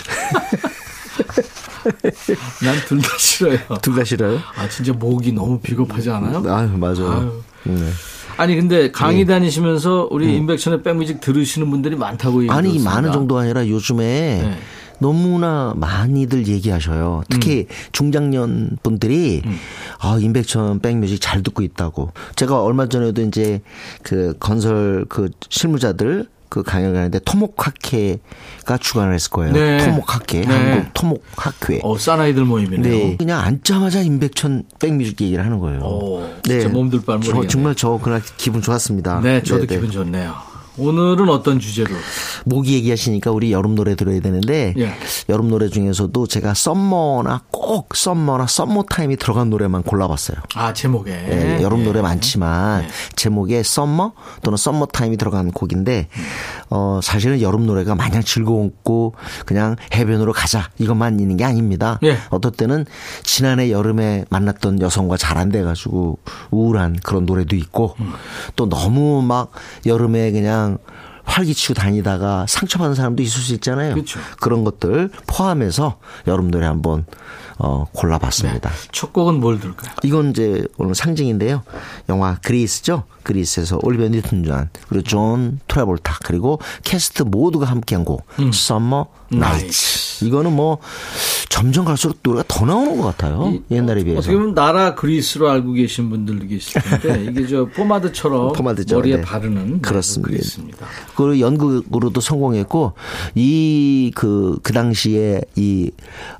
난 2.62 2.76
둘 2.88 3.00
다 3.00 3.08
싫어요. 3.18 3.58
둘 3.82 3.94
다 3.96 4.04
싫어요? 4.04 4.38
아 4.56 4.68
진짜 4.68 4.92
모기 4.92 5.32
너무 5.32 5.58
비겁하지 5.60 6.10
않아요? 6.10 6.42
아유, 6.52 6.68
맞아요. 6.76 7.42
네. 7.64 7.90
아니 8.36 8.56
근데 8.56 8.90
강의 8.90 9.26
다니시면서 9.26 10.08
우리 10.10 10.36
인백션의 10.36 10.82
백뮤직 10.82 11.20
들으시는 11.20 11.68
분들이 11.70 11.96
많다고 11.96 12.42
얘기 12.42 12.50
음. 12.52 12.56
아니. 12.56 12.78
많은 12.78 13.12
정도가 13.12 13.42
아니라 13.42 13.66
요즘에 13.68 14.04
네. 14.04 14.58
너무나 15.00 15.72
많이들 15.76 16.46
얘기하셔요. 16.46 17.22
특히 17.28 17.66
음. 17.68 17.74
중장년 17.92 18.78
분들이 18.82 19.42
아, 19.98 20.18
임백천 20.20 20.80
백뮤직 20.80 21.20
잘 21.20 21.42
듣고 21.42 21.62
있다고. 21.62 22.12
제가 22.36 22.62
얼마 22.62 22.86
전에도 22.88 23.22
이제 23.22 23.60
그 24.02 24.34
건설 24.38 25.06
그 25.08 25.30
실무자들 25.48 26.28
그 26.50 26.64
강연 26.64 26.92
가는데 26.94 27.20
토목학회가 27.20 28.76
주관을 28.80 29.14
했을 29.14 29.30
거예요. 29.30 29.52
네. 29.52 29.78
토목학회, 29.78 30.40
네. 30.40 30.46
한국 30.46 30.94
토목학회. 30.94 31.80
어 31.84 31.96
사나이들 31.96 32.44
모임이네요. 32.44 32.82
네. 32.92 33.16
그냥 33.16 33.40
앉자마자 33.40 34.02
임백천 34.02 34.64
백뮤직 34.80 35.20
얘기를 35.20 35.44
하는 35.44 35.60
거예요. 35.60 35.80
오, 35.80 36.28
진짜 36.42 36.68
몸둘 36.68 37.04
바를 37.04 37.20
저 37.22 37.28
모르겠네. 37.28 37.48
정말 37.48 37.74
저 37.76 37.98
그날 38.02 38.20
기분 38.36 38.60
좋았습니다. 38.62 39.20
네, 39.20 39.42
저도 39.44 39.60
네, 39.62 39.66
네. 39.68 39.74
기분 39.76 39.90
좋네요. 39.92 40.49
오늘은 40.80 41.28
어떤 41.28 41.58
주제로? 41.58 41.90
모기 42.44 42.74
얘기하시니까 42.74 43.30
우리 43.32 43.52
여름 43.52 43.74
노래 43.74 43.94
들어야 43.94 44.20
되는데 44.20 44.74
예. 44.78 44.94
여름 45.28 45.48
노래 45.50 45.68
중에서도 45.68 46.26
제가 46.26 46.54
summer나 46.54 47.42
꼭 47.50 47.94
summer나 47.94 48.46
summertime이 48.46 49.16
들어간 49.16 49.50
노래만 49.50 49.82
골라봤어요. 49.82 50.38
아 50.54 50.72
제목에 50.72 51.10
예, 51.10 51.62
여름 51.62 51.80
예. 51.80 51.84
노래 51.84 52.00
많지만 52.00 52.82
네. 52.82 52.88
제목에 53.16 53.62
summer 53.62 54.12
또는 54.42 54.56
summertime이 54.56 55.16
들어간 55.16 55.50
곡인데 55.50 56.08
어 56.70 57.00
사실은 57.02 57.40
여름 57.40 57.66
노래가 57.66 57.94
마냥 57.94 58.22
즐거웠고 58.22 59.14
그냥 59.46 59.76
해변으로 59.94 60.32
가자 60.32 60.70
이것만 60.78 61.18
있는 61.20 61.36
게 61.36 61.44
아닙니다. 61.44 61.98
예. 62.04 62.18
어떨 62.30 62.52
때는 62.52 62.86
지난해 63.22 63.70
여름에 63.70 64.24
만났던 64.30 64.80
여성과 64.80 65.16
잘 65.16 65.40
안 65.40 65.48
돼가지고 65.48 66.18
우울한 66.50 66.98
그런 67.02 67.24
노래도 67.24 67.56
있고 67.56 67.94
음. 68.00 68.12
또 68.56 68.68
너무 68.68 69.22
막 69.22 69.52
여름에 69.86 70.32
그냥 70.32 70.69
활기치고 71.24 71.74
다니다가 71.74 72.46
상처받은 72.48 72.94
사람도 72.94 73.22
있을 73.22 73.40
수 73.40 73.54
있잖아요. 73.54 73.94
그렇죠. 73.94 74.18
런 74.42 74.64
것들 74.64 75.10
포함해서 75.26 75.98
노래 76.50 76.66
한번 76.66 77.04
어 77.58 77.86
골라봤습니다. 77.92 78.70
첫 78.90 79.12
곡은 79.12 79.38
뭘 79.38 79.60
들을까요? 79.60 79.92
이건 80.02 80.30
이제 80.30 80.66
오늘 80.78 80.94
상징인데요. 80.94 81.62
영화 82.08 82.36
그리스죠. 82.42 83.04
그리스에서 83.34 83.78
올리비아 83.82 84.08
뉴튼 84.08 84.42
존 84.44 84.68
그리고 84.88 85.02
존 85.04 85.60
트래볼타 85.68 86.18
그리고 86.24 86.58
캐스트 86.82 87.22
모두가 87.22 87.66
함께한 87.66 88.04
곡 88.04 88.26
Summer 88.38 89.04
Nights. 89.32 90.24
이거는 90.24 90.52
뭐 90.54 90.78
점점 91.48 91.84
갈수록 91.84 92.18
노래가 92.22 92.44
더 92.48 92.66
나오는 92.66 92.96
것 92.96 93.04
같아요. 93.04 93.54
옛날에 93.70 94.02
비해서. 94.04 94.18
어떻게 94.20 94.34
보면 94.34 94.54
나라 94.54 94.94
그리스로 94.94 95.48
알고 95.48 95.72
계신 95.74 96.10
분들도 96.10 96.46
계실 96.48 96.80
텐데 96.82 97.24
이게 97.30 97.46
저 97.46 97.64
포마드처럼 97.66 98.52
포마드죠. 98.52 98.96
머리에 98.96 99.16
네. 99.16 99.22
바르는 99.22 99.80
그렇습니다. 99.80 100.28
그리스입니다. 100.30 100.86
그리고 101.16 101.38
연극으로도 101.40 102.20
성공했고 102.20 102.92
이 103.34 104.10
그그 104.14 104.72
당시에 104.72 105.42
이 105.56 105.90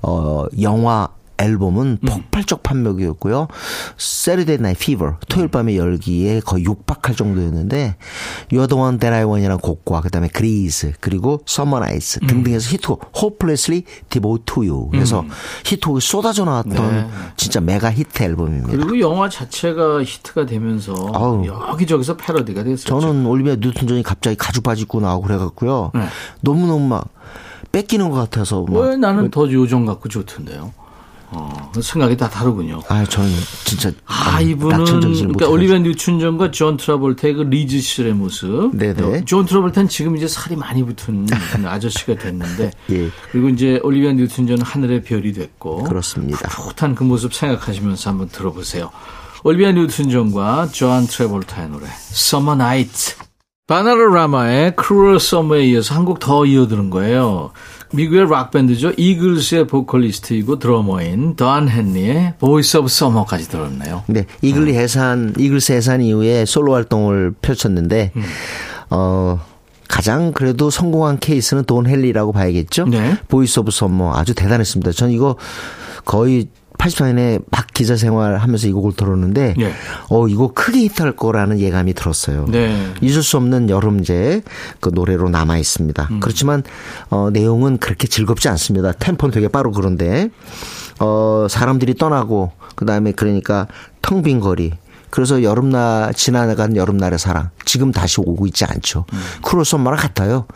어 0.02 0.46
영화 0.60 1.08
앨범은 1.40 1.98
음. 2.02 2.06
폭발적 2.06 2.62
판매기였고요. 2.62 3.48
Saturday 3.98 4.54
Night 4.58 4.82
Fever 4.82 5.14
토요일 5.28 5.48
밤의 5.48 5.76
열기에 5.76 6.40
거의 6.40 6.64
육박할 6.64 7.16
정도였는데 7.16 7.96
You're 8.50 8.68
the 8.68 8.80
One 8.80 8.98
That 8.98 9.14
I 9.14 9.24
Want이라는 9.24 9.58
곡과 9.58 10.00
그다음에 10.02 10.28
Grease 10.28 10.92
그리고 11.00 11.40
Summer 11.48 11.84
Nights 11.84 12.20
음. 12.22 12.26
등등해서 12.26 12.70
히트곡 12.72 13.12
Hopelessly 13.16 13.84
Devoted 14.10 14.44
to 14.46 14.62
You 14.62 14.88
그래서 14.90 15.24
히트곡이 15.64 16.00
쏟아져 16.00 16.44
나왔던 16.44 16.72
네. 16.74 17.08
진짜 17.36 17.60
메가 17.60 17.90
히트 17.90 18.22
앨범입니다. 18.22 18.68
그리고 18.68 19.00
영화 19.00 19.28
자체가 19.28 20.02
히트가 20.02 20.46
되면서 20.46 20.92
아우. 21.14 21.44
여기저기서 21.46 22.16
패러디가 22.16 22.64
됐었죠. 22.64 23.00
저는 23.00 23.26
올리비아 23.26 23.56
뉴튼 23.56 23.86
존이 23.88 24.02
갑자기 24.02 24.36
가죽 24.36 24.62
바지 24.62 24.82
입고 24.82 25.00
나오고 25.00 25.26
그래갖고요. 25.26 25.90
네. 25.94 26.06
너무너무 26.42 26.86
막 26.86 27.08
뺏기는 27.72 28.10
것 28.10 28.16
같아서 28.16 28.64
막. 28.68 28.80
왜 28.80 28.96
나는 28.96 29.30
더 29.30 29.50
요정 29.50 29.86
같고 29.86 30.08
좋던데요. 30.08 30.72
어, 31.32 31.70
생각이 31.80 32.16
다 32.16 32.28
다르군요. 32.28 32.80
아, 32.88 33.04
저는 33.04 33.30
진짜 33.64 33.92
아, 34.06 34.40
이분은 34.40 34.78
낙천정신을 34.78 35.32
그러니까. 35.34 35.48
올리비아 35.48 35.78
뉴튼 35.78 36.17
존과 36.17 36.50
존 36.50 36.76
트라볼타의 36.76 37.34
그 37.34 37.42
리즈 37.42 37.78
시절의 37.80 38.14
모습. 38.14 38.74
네네. 38.76 39.02
어, 39.02 39.24
존 39.24 39.46
트라볼타는 39.46 39.88
지금 39.88 40.16
이제 40.16 40.26
살이 40.26 40.56
많이 40.56 40.82
붙은 40.84 41.26
아저씨가 41.64 42.16
됐는데. 42.16 42.72
예. 42.90 43.08
그리고 43.30 43.48
이제 43.48 43.78
올리비아 43.84 44.12
뉴튼 44.12 44.39
존은 44.39 44.62
하늘의 44.62 45.02
별이 45.04 45.32
됐고. 45.32 45.84
그렇습니다. 45.84 46.48
풋풋한 46.48 46.96
그 46.96 47.04
모습 47.04 47.32
생각하시면서 47.32 48.10
한번 48.10 48.28
들어보세요. 48.28 48.90
올리비아 49.44 49.72
뉴튼 49.72 50.10
존과 50.10 50.68
존 50.72 51.06
트래볼타의 51.06 51.68
노래 51.70 51.86
Summer 51.86 52.60
Night. 52.60 53.14
바나라라마의 53.68 54.74
Cruel 54.76 55.16
Summer에 55.16 55.64
이어서 55.68 55.94
한 55.94 56.04
곡 56.04 56.18
더 56.18 56.44
이어들은 56.44 56.90
거예요. 56.90 57.52
미국의 57.92 58.28
락밴드죠. 58.28 58.92
이글스의 58.96 59.66
보컬리스트이고 59.66 60.58
드러머인 60.58 61.36
돈 61.36 61.68
헨리의 61.68 62.34
Boys 62.38 62.78
of 62.78 62.86
Summer까지 62.86 63.48
들었네요. 63.48 64.04
네, 64.06 64.26
이글리 64.42 64.74
해산, 64.74 65.34
이글스 65.36 65.72
해산 65.72 66.00
이후에 66.00 66.44
솔로 66.44 66.74
활동을 66.74 67.34
펼쳤는데, 67.42 68.12
음. 68.16 68.22
어, 68.90 69.40
가장 69.88 70.32
그래도 70.32 70.70
성공한 70.70 71.18
케이스는 71.18 71.64
돈 71.64 71.86
헨리라고 71.86 72.32
봐야겠죠? 72.32 72.86
네. 72.86 73.16
Boys 73.26 73.58
of 73.58 73.72
Summer 73.72 74.14
아주 74.14 74.34
대단했습니다. 74.34 74.92
전 74.92 75.10
이거 75.10 75.36
거의 76.04 76.48
84년에 76.80 77.42
막 77.50 77.66
기자 77.74 77.96
생활하면서 77.96 78.68
이 78.68 78.72
곡을 78.72 78.92
들었는데, 78.94 79.54
예. 79.60 79.72
어, 80.08 80.26
이거 80.28 80.52
크게 80.52 80.80
히트할 80.80 81.12
거라는 81.12 81.60
예감이 81.60 81.92
들었어요. 81.92 82.46
네. 82.48 82.92
잊을 83.02 83.22
수 83.22 83.36
없는 83.36 83.68
여름제 83.68 84.42
그 84.80 84.90
노래로 84.92 85.28
남아 85.28 85.58
있습니다. 85.58 86.08
음. 86.10 86.20
그렇지만 86.20 86.62
어 87.10 87.30
내용은 87.30 87.78
그렇게 87.78 88.06
즐겁지 88.08 88.48
않습니다. 88.48 88.92
템포는 88.92 89.32
되게 89.32 89.48
빠르고 89.48 89.74
그런데 89.74 90.30
어 90.98 91.46
사람들이 91.48 91.94
떠나고 91.94 92.52
그다음에 92.76 93.12
그러니까 93.12 93.66
텅 94.02 94.22
빈 94.22 94.40
거리 94.40 94.72
그래서 95.10 95.42
여름날 95.42 96.14
지나간 96.14 96.76
여름날의 96.76 97.18
사랑 97.18 97.50
지금 97.64 97.92
다시 97.92 98.20
오고 98.20 98.46
있지 98.46 98.64
않죠. 98.64 99.04
음. 99.12 99.18
Cruel 99.42 99.64
Summer랑 99.64 99.98
같아요. 99.98 100.46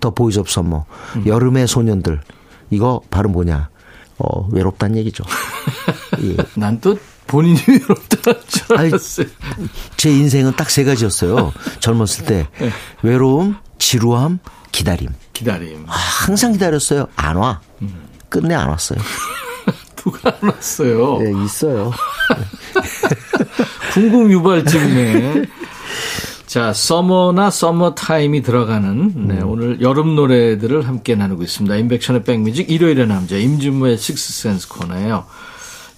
The 0.00 0.10
Boys 0.10 0.38
of 0.38 0.48
Summer 0.48 0.84
여름의 1.26 1.66
소년들 1.66 2.20
이거 2.70 3.00
바로 3.10 3.28
뭐냐 3.28 3.68
어 4.18 4.46
외롭다는 4.50 4.96
얘기죠. 4.98 5.24
예. 6.22 6.36
난또 6.54 6.98
본인이 7.26 7.58
외롭다는 7.68 8.40
줄 8.46 8.78
알았어요. 8.78 9.26
제 9.96 10.10
인생은 10.10 10.56
딱 10.56 10.70
세 10.70 10.84
가지였어요. 10.84 11.52
젊었을 11.80 12.24
때 12.26 12.48
외로움, 13.02 13.56
지루함, 13.78 14.38
기다림. 14.72 15.08
기다림. 15.32 15.84
아, 15.88 15.92
항상 15.92 16.52
기다렸어요. 16.52 17.06
안 17.16 17.36
와. 17.36 17.60
끝내 18.28 18.54
안 18.54 18.68
왔어요. 18.68 18.98
누가 19.96 20.36
안 20.40 20.48
왔어요? 20.50 21.18
네, 21.18 21.44
있어요. 21.44 21.92
궁금 23.92 24.30
유발증이네. 24.30 25.44
자, 26.54 26.72
서머나 26.72 27.50
서머타임이 27.50 28.42
들어가는 28.42 29.26
네, 29.26 29.40
오늘 29.42 29.80
여름 29.80 30.14
노래들을 30.14 30.86
함께 30.86 31.16
나누고 31.16 31.42
있습니다. 31.42 31.74
임백천의 31.74 32.22
백뮤직 32.22 32.70
일요일의 32.70 33.08
남자 33.08 33.36
임준무의 33.36 33.98
식스센스 33.98 34.68
코너예요. 34.68 35.24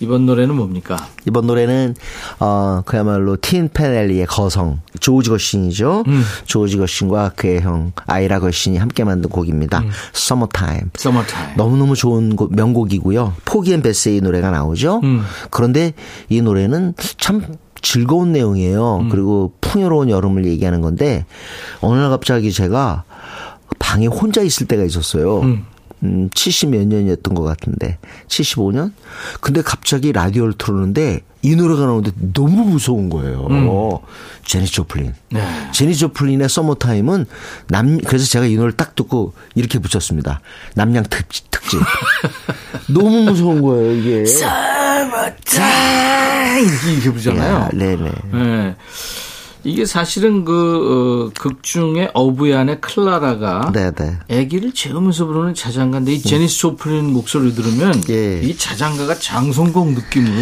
이번 0.01 0.25
노래는 0.25 0.57
뭡니까? 0.57 0.97
이번 1.27 1.47
노래는 1.47 1.95
어 2.41 2.81
그야말로 2.87 3.37
틴 3.37 3.69
페넬리의 3.69 4.25
거성 4.25 4.81
조지 4.99 5.29
거신이죠. 5.29 6.05
조지 6.47 6.79
거신과 6.79 7.33
그의 7.37 7.61
형 7.61 7.93
아이라 8.07 8.41
거신이 8.41 8.79
함께 8.79 9.05
만든 9.05 9.29
곡입니다. 9.29 9.85
Summertime. 10.15 10.91
Summertime. 10.95 11.57
너무너무 11.59 11.95
좋은 11.95 12.35
곡, 12.35 12.57
명곡이고요. 12.57 13.35
Porgy 13.45 13.75
and 13.75 13.83
Bess의 13.83 14.23
노래가 14.23 14.51
나오죠. 14.51 15.03
그런데 15.51 15.93
이 16.31 16.41
노래는 16.41 16.95
참 17.19 17.43
즐거운 17.87 18.33
내용이에요. 18.33 19.07
그리고 19.13 19.53
풍요로운 19.61 20.11
여름을 20.11 20.45
얘기하는 20.47 20.81
건데 20.81 21.25
어느 21.81 22.01
날 22.01 22.11
갑자기 22.11 22.51
제가 22.51 23.05
방에 23.79 24.09
혼자 24.09 24.43
있을 24.43 24.67
때가 24.67 24.83
있었어요. 24.83 25.41
음, 25.43 25.65
70몇 26.03 26.87
년이었던 26.87 27.35
것 27.35 27.43
같은데 27.43 27.99
75년? 28.29 28.93
근데 29.41 29.63
갑자기 29.63 30.13
라디오를 30.13 30.55
틀었는데 30.57 31.21
이 31.43 31.55
노래가 31.55 31.87
나오는데 31.87 32.13
너무 32.33 32.65
무서운 32.65 33.09
거예요. 33.09 33.47
재니스 34.45 34.67
조플린. 34.67 35.15
네. 35.31 35.71
재니스 35.73 35.95
조플린의 35.97 36.49
Summertime은 36.49 37.27
남 37.69 37.99
그래서 37.99 38.27
제가 38.27 38.47
이 38.47 38.55
노래를 38.57 38.73
딱 38.73 38.95
듣고 38.95 39.33
이렇게 39.55 39.79
붙였습니다. 39.79 40.41
남양 40.75 41.05
특, 41.11 41.29
특집. 41.51 41.81
너무 42.93 43.23
무서운 43.23 43.63
거예요 43.63 43.93
이게. 43.93 44.25
이렇게, 46.61 46.93
이렇게 46.93 47.11
부르잖아요. 47.11 47.55
야, 47.55 47.71
네네. 47.73 48.11
네. 48.33 48.77
이게 49.65 49.85
사실은 49.85 50.45
그, 50.45 51.31
어, 51.33 51.33
극 51.39 51.63
중에 51.63 52.11
어부의 52.15 52.81
클라라가 52.81 53.73
네네. 53.73 54.19
아기를 54.31 54.73
재우면서 54.73 55.27
부르는 55.27 55.55
자장가인데 55.55 56.13
이 56.13 56.23
제니스 56.23 56.59
조플린 56.59 57.13
목소리를 57.13 57.55
들으면 57.55 58.01
예. 58.09 58.41
이 58.41 58.57
자장가가 58.57 59.17
장성곡 59.17 59.93
느낌으로 59.93 60.35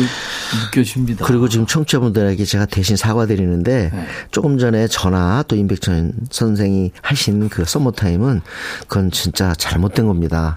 느껴집니다. 0.66 1.24
그리고 1.24 1.48
지금 1.48 1.66
청취자분들에게 1.66 2.44
제가 2.44 2.66
대신 2.66 2.96
사과드리는데 2.96 3.90
네. 3.92 4.07
조금 4.31 4.59
전에 4.59 4.88
전화 4.88 5.42
또 5.48 5.57
임백천 5.57 6.12
선생이 6.31 6.92
하신 7.03 7.48
그 7.48 7.64
서머타임은 7.64 8.42
그건 8.87 9.11
진짜 9.11 9.55
잘못된 9.55 10.07
겁니다. 10.07 10.57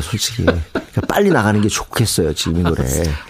솔직히 0.00 0.44
그러니까 0.44 1.00
빨리 1.08 1.30
나가는 1.30 1.58
게 1.60 1.68
좋겠어요 1.68 2.34
지금 2.34 2.58
이 2.58 2.62
노래. 2.62 2.82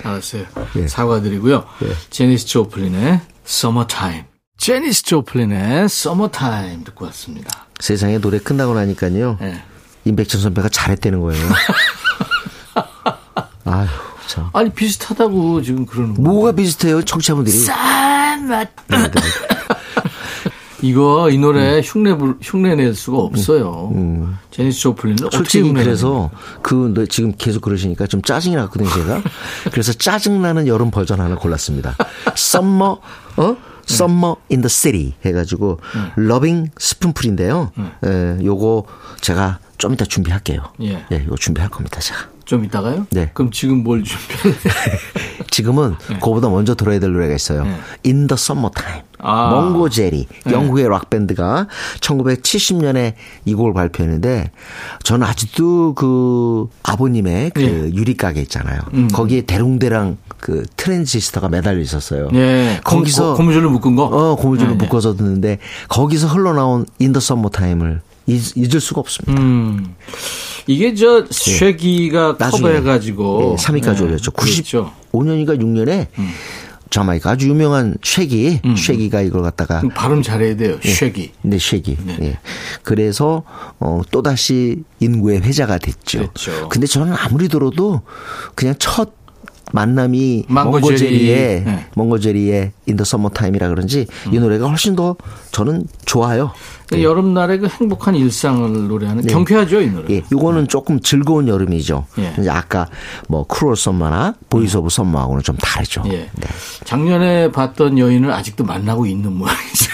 알았어요. 0.02 0.44
예. 0.76 0.88
사과드리고요. 0.88 1.64
제니스 2.10 2.46
조플린의 2.46 3.20
Summertime. 3.46 4.24
제니스 4.56 5.02
조플린의 5.04 5.84
Summertime 5.84 6.84
듣고 6.84 7.04
왔습니다. 7.06 7.66
세상에 7.78 8.18
노래 8.18 8.38
끝나고 8.38 8.74
나니까요. 8.74 9.36
네. 9.40 9.62
임백천 10.04 10.40
선배가 10.40 10.68
잘했다는 10.70 11.20
거예요. 11.20 11.46
아휴 13.64 13.88
참. 14.28 14.48
아니 14.52 14.70
비슷하다고 14.70 15.62
지금 15.62 15.84
그러는 15.86 16.14
거. 16.14 16.22
뭐가 16.22 16.52
비슷해요 16.52 17.02
청취자분들이. 17.04 17.56
네, 17.56 18.68
네. 18.88 19.10
이거 20.82 21.30
이 21.30 21.38
노래 21.38 21.80
흉내 21.82 22.16
불- 22.16 22.38
흉내 22.40 22.74
낼 22.76 22.94
수가 22.94 23.18
없어요. 23.18 23.92
제니스 24.50 24.80
조플린은 24.80 25.30
솔직히 25.32 25.68
흉내 25.68 25.82
그래서 25.84 26.30
그너 26.62 27.04
지금 27.06 27.32
계속 27.36 27.60
그러시니까 27.62 28.06
좀 28.06 28.22
짜증이 28.22 28.54
났거든요 28.56 28.88
제가. 28.90 29.22
그래서 29.72 29.92
짜증 29.92 30.40
나는 30.42 30.66
여름 30.66 30.90
버전 30.90 31.20
하나 31.20 31.34
골랐습니다. 31.34 31.96
Summer 32.36 32.96
어? 33.36 33.56
Summer 33.88 34.34
in 34.50 34.60
the 34.62 34.68
City 34.68 35.14
해가지고 35.24 35.78
러빙 36.16 36.70
스푼풀인데요. 36.78 37.70
예, 38.04 38.38
요거 38.44 38.86
제가 39.20 39.60
좀 39.78 39.92
이따 39.92 40.04
준비할게요. 40.04 40.62
예. 40.82 41.04
예, 41.12 41.16
이거 41.24 41.36
준비할 41.36 41.70
겁니다 41.70 42.00
제가. 42.00 42.28
좀 42.44 42.64
이따가요? 42.64 43.06
네. 43.10 43.30
그럼 43.34 43.50
지금 43.50 43.82
뭘 43.82 44.04
준비해? 44.04 44.56
지금은 45.50 45.96
그거보다 46.14 46.48
먼저 46.48 46.74
들어야 46.74 47.00
될 47.00 47.12
노래가 47.12 47.34
있어요. 47.34 47.62
In 48.04 48.26
the 48.28 48.34
Summertime. 48.34 49.02
아. 49.18 49.50
몽고 49.50 49.88
제리 49.88 50.26
영국의 50.48 50.88
락 50.88 51.10
밴드가 51.10 51.66
1970년에 52.00 53.14
이 53.46 53.54
곡을 53.54 53.72
발표했는데 53.74 54.50
저는 55.02 55.26
아직도 55.26 55.94
그 55.94 56.68
아버님의 56.82 57.50
그 57.50 57.62
예. 57.62 57.68
유리 57.94 58.16
가게 58.16 58.42
있잖아요. 58.42 58.80
거기에 59.12 59.42
대롱대랑 59.42 60.18
그 60.38 60.64
트랜지스터가 60.76 61.48
매달려 61.48 61.80
있었어요. 61.80 62.28
예. 62.34 62.80
거기서 62.84 63.32
고, 63.32 63.38
고무줄로 63.38 63.70
묶은 63.70 63.96
거? 63.96 64.04
어 64.04 64.36
고무줄로 64.36 64.70
예, 64.70 64.74
예. 64.74 64.76
묶어서 64.76 65.16
듣는데 65.16 65.58
거기서 65.88 66.28
흘러나온 66.28 66.86
In 67.00 67.12
the 67.12 67.18
Summertime을 67.18 68.02
잊- 68.26 68.56
잊을 68.56 68.80
수가 68.80 69.00
없습니다. 69.00 69.40
음. 69.40 69.94
이게 70.66 70.94
저 70.94 71.24
쉐기가 71.30 72.36
예. 72.40 72.44
나중에 72.44 72.60
커버해가지고 72.62 73.56
예, 73.58 73.62
3위까지 73.62 73.96
네, 73.98 74.02
올렸죠. 74.02 74.30
그랬죠. 74.32 74.92
95년인가 75.12 75.58
6년에 75.60 76.08
자마이카 76.90 77.30
아주 77.32 77.48
유명한 77.48 77.96
Shaggy, 78.02 78.60
Shaggy가 78.76 79.20
이걸 79.22 79.42
갖다가 79.42 79.82
발음 79.94 80.22
잘해야 80.22 80.56
돼요. 80.56 80.78
Shaggy. 80.82 81.32
네, 81.42 81.58
Shaggy. 81.58 81.96
네. 82.04 82.18
예. 82.22 82.38
그래서 82.82 83.42
어 83.80 84.02
또 84.10 84.22
다시 84.22 84.82
인구의 85.00 85.40
회자가 85.42 85.78
됐죠. 85.78 86.20
됐죠. 86.32 86.68
근데 86.68 86.86
저는 86.86 87.12
아무리 87.14 87.48
들어도 87.48 88.02
그냥 88.54 88.74
첫 88.78 89.12
만남이 89.76 90.46
Mungo 90.48 90.85
Jerry의 90.85 91.36
제리. 91.36 91.64
네. 91.64 91.86
Mungo 91.94 92.27
Jerry의 92.27 92.72
In 92.86 92.93
the 92.93 93.04
Summertime이라 93.04 93.68
그런지 93.68 94.06
이 94.32 94.38
노래가 94.38 94.68
훨씬 94.68 94.96
더 94.96 95.16
저는 95.52 95.86
좋아요. 96.06 96.52
그 96.88 97.02
여름날의 97.02 97.58
그 97.58 97.66
행복한 97.66 98.14
일상을 98.14 98.88
노래하는 98.88 99.26
경쾌하죠, 99.26 99.82
이 99.82 99.90
노래. 99.90 100.14
예, 100.14 100.22
요거는 100.32 100.68
조금 100.68 101.00
즐거운 101.00 101.48
여름이죠. 101.48 102.06
예. 102.18 102.34
이제 102.38 102.48
아까 102.48 102.88
뭐 103.28 103.46
Cruel 103.46 103.76
Summer나 103.76 104.36
Boys 104.48 104.76
of 104.78 104.88
Summer하고는 104.88 105.42
좀 105.42 105.56
다르죠. 105.56 106.02
예. 106.06 106.10
네. 106.10 106.48
작년에 106.84 107.50
봤던 107.50 107.98
여인을 107.98 108.32
아직도 108.32 108.64
만나고 108.64 109.04
있는 109.04 109.32
모양이죠. 109.34 109.90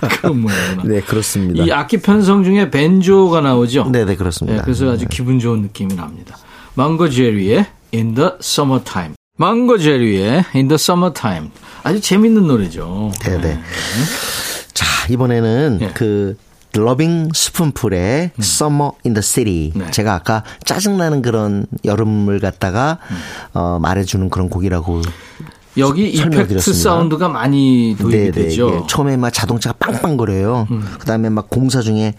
그런 0.20 0.40
모양이구나. 0.40 0.82
네, 0.94 1.00
그렇습니다. 1.00 1.64
이 1.64 1.70
악기 1.70 1.98
편성 1.98 2.44
중에 2.44 2.70
벤조가 2.70 3.42
나오죠. 3.42 3.90
네, 3.90 4.04
네, 4.06 4.16
그렇습니다. 4.16 4.58
예, 4.58 4.62
그래서 4.62 4.90
아주 4.90 5.06
기분 5.10 5.38
좋은 5.38 5.60
느낌이 5.62 5.94
납니다. 5.96 6.36
Mungo 6.74 7.10
Jerry의 7.10 7.66
In 7.94 8.14
the 8.16 8.30
Summertime. 8.40 9.14
Mungo 9.38 9.78
Jerry의 9.78 10.44
In 10.54 10.66
the 10.68 10.74
Summertime. 10.74 11.50
아주 11.84 12.00
재밌는 12.00 12.46
노래죠. 12.46 13.12
네, 13.20 13.40
네. 13.40 13.60
자, 14.72 14.86
이번에는 15.10 15.78
예. 15.82 15.88
그 15.94 16.36
Loving 16.72 17.28
Spoonful의 17.32 18.32
Summer 18.40 18.90
in 19.06 19.14
the 19.14 19.22
City. 19.22 19.72
네. 19.76 19.90
제가 19.92 20.14
아까 20.14 20.42
짜증나는 20.64 21.22
그런 21.22 21.66
여름을 21.84 22.40
갖다가 22.40 22.98
어, 23.52 23.78
말해주는 23.80 24.28
그런 24.28 24.48
곡이라고 24.48 25.02
여기 25.76 26.08
이펙트. 26.08 26.58
사운드가 26.60 27.28
많이 27.28 27.96
도입이 27.98 28.16
네, 28.16 28.24
네, 28.26 28.30
되죠. 28.30 28.82
예. 28.82 28.86
처음에 28.86 29.16
막 29.16 29.30
자동차가 29.30 29.76
빵빵거려요. 29.78 30.68
그다음에 31.00 31.28
막 31.30 31.50
공사 31.50 31.80
중에 31.80 32.14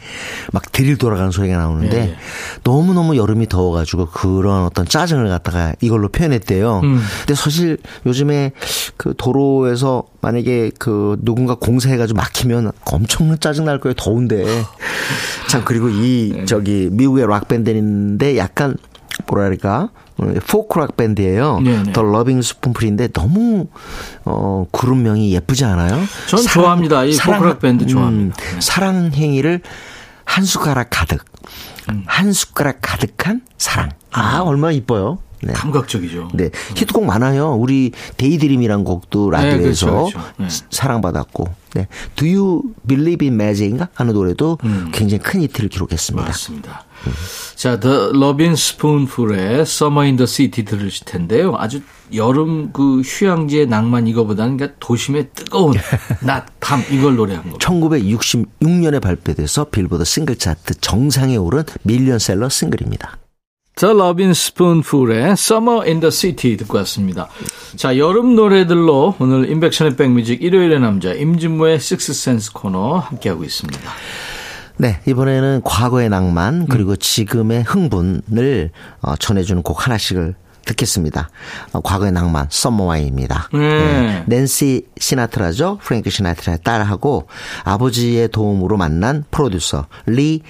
막 0.52 0.72
드릴 0.72 0.98
돌아가는 0.98 1.32
소리가 1.32 1.58
나오는데 1.58 1.96
네, 1.96 2.06
네. 2.08 2.16
너무 2.64 2.94
너무 2.94 3.16
여름이 3.16 3.48
더워가지고 3.48 4.08
그런 4.08 4.64
어떤 4.66 4.86
짜증을 4.86 5.30
갖다가 5.30 5.74
이걸로 5.82 6.10
표현했대요. 6.10 6.82
음. 6.84 7.02
근데 7.20 7.36
사실 7.36 7.78
요즘에 8.06 8.52
그 8.98 9.14
도로에서 9.18 10.04
만약에 10.22 10.72
그 10.78 11.18
누군가 11.22 11.56
공사해가지고 11.56 12.18
막히면 12.18 12.72
엄청난 12.86 13.40
짜증 13.40 13.66
날 13.66 13.80
거예요. 13.80 13.94
더운데. 13.96 14.44
참 15.50 15.62
그리고 15.64 15.90
이 15.90 16.34
네. 16.36 16.46
저기 16.46 16.90
미국의 16.92 17.28
락 17.28 17.48
밴드인데 17.48 18.38
약간 18.38 18.76
뭐랄까 19.28 19.90
어, 20.18 20.34
포크락 20.48 20.96
밴드예요. 20.98 21.60
네네. 21.60 21.94
The 21.94 22.02
Loving 22.04 22.42
Spoonful인데 22.42 23.10
너무 23.10 23.68
어 24.24 24.66
그룹명이 24.72 25.32
예쁘지 25.34 25.66
않아요? 25.66 26.02
전 26.28 26.42
사랑- 26.42 26.54
좋아합니다. 26.66 27.04
이 27.06 27.14
사랑- 27.14 27.40
포크락 27.42 27.60
밴드 27.60 27.86
좋아합니다. 27.86 28.36
음, 28.54 28.62
사랑 28.62 29.12
행위를 29.14 29.62
한 30.24 30.44
숟가락 30.46 30.88
가득, 30.90 31.24
음. 31.90 32.04
한 32.08 32.34
숟가락 32.34 32.78
가득한 32.82 33.42
사랑. 33.58 33.92
아 34.12 34.40
얼마나 34.40 34.72
이뻐요. 34.72 35.20
네. 35.42 35.54
감각적이죠. 35.54 36.30
네. 36.34 36.50
히트곡 36.76 37.06
많아요. 37.06 37.54
우리 37.54 37.92
Daydream이란 38.18 38.84
곡도 38.84 39.30
라디오에서 39.30 39.86
네, 39.86 39.92
그렇죠, 39.92 40.10
그렇죠. 40.10 40.34
네. 40.38 40.48
사랑받았고. 40.70 41.48
네. 41.76 41.88
Do 42.16 42.28
you 42.28 42.62
believe 42.88 43.28
in 43.28 43.34
magic인가 43.36 43.90
하는 43.94 44.14
노래도 44.14 44.58
굉장히 44.94 45.22
큰 45.22 45.42
히트를 45.42 45.70
기록했습니다. 45.70 46.26
음. 46.26 46.28
맞습니다. 46.28 46.86
자, 47.56 47.80
The 47.80 48.12
Loving 48.16 48.54
Spoonful의 48.54 49.62
Summer 49.62 50.06
in 50.06 50.16
the 50.16 50.28
City 50.28 50.66
들으실 50.66 51.06
텐데요. 51.06 51.56
아주 51.58 51.82
여름 52.14 52.72
그 52.72 53.02
휴양지의 53.02 53.68
낭만 53.68 54.08
이거보다는 54.08 54.58
그러니까 54.58 54.78
도심의 54.80 55.30
뜨거운 55.34 55.76
낮, 56.22 56.46
밤 56.60 56.82
이걸 56.92 57.16
노래한 57.16 57.44
겁니다. 57.44 57.68
1966년에 57.68 59.02
발표돼서 59.02 59.66
빌보드 59.66 60.06
싱글 60.06 60.38
차트 60.38 60.76
정상에 60.82 61.36
오른 61.36 61.64
밀리언셀러 61.84 62.50
싱글입니다. 62.50 63.18
The 63.76 63.94
Loving 63.94 64.32
Spoonful의 64.32 65.32
Summer 65.34 65.86
in 65.86 66.00
the 66.00 66.10
City 66.10 66.56
듣고 66.56 66.78
왔습니다. 66.78 67.28
자, 67.76 67.98
여름 67.98 68.36
노래들로 68.36 69.16
오늘 69.20 69.50
인백션의 69.50 69.98
백뮤직 69.98 70.42
일요일의 70.42 70.80
남자 70.80 71.12
임진모의 71.12 71.82
식스센스 71.82 72.54
코너 72.54 73.00
함께하고 73.00 73.44
있습니다. 73.44 73.92
네, 74.78 75.02
이번에는 75.06 75.62
과거의 75.64 76.10
낭만 76.10 76.68
그리고 76.68 76.96
지금의 76.96 77.64
흥분을 77.64 78.72
어, 79.02 79.16
전해주는 79.18 79.62
곡 79.62 79.86
하나씩을 79.86 80.36
듣겠습니다. 80.66 81.30
어, 81.72 81.82
과거의 81.82 82.12
낭만 82.12 82.48
Summer 82.50 82.85
Wine입니다. 82.85 83.50
네. 83.54 84.24
낸시 84.28 84.86
시나트라죠. 84.98 85.80
프랭크 85.84 86.10
시나트라의 86.10 86.60
딸하고 86.64 87.28
아버지의 87.64 88.30
도움으로 88.30 88.78
만난 88.78 89.24
프로듀서 89.32 89.86
리 90.06 90.42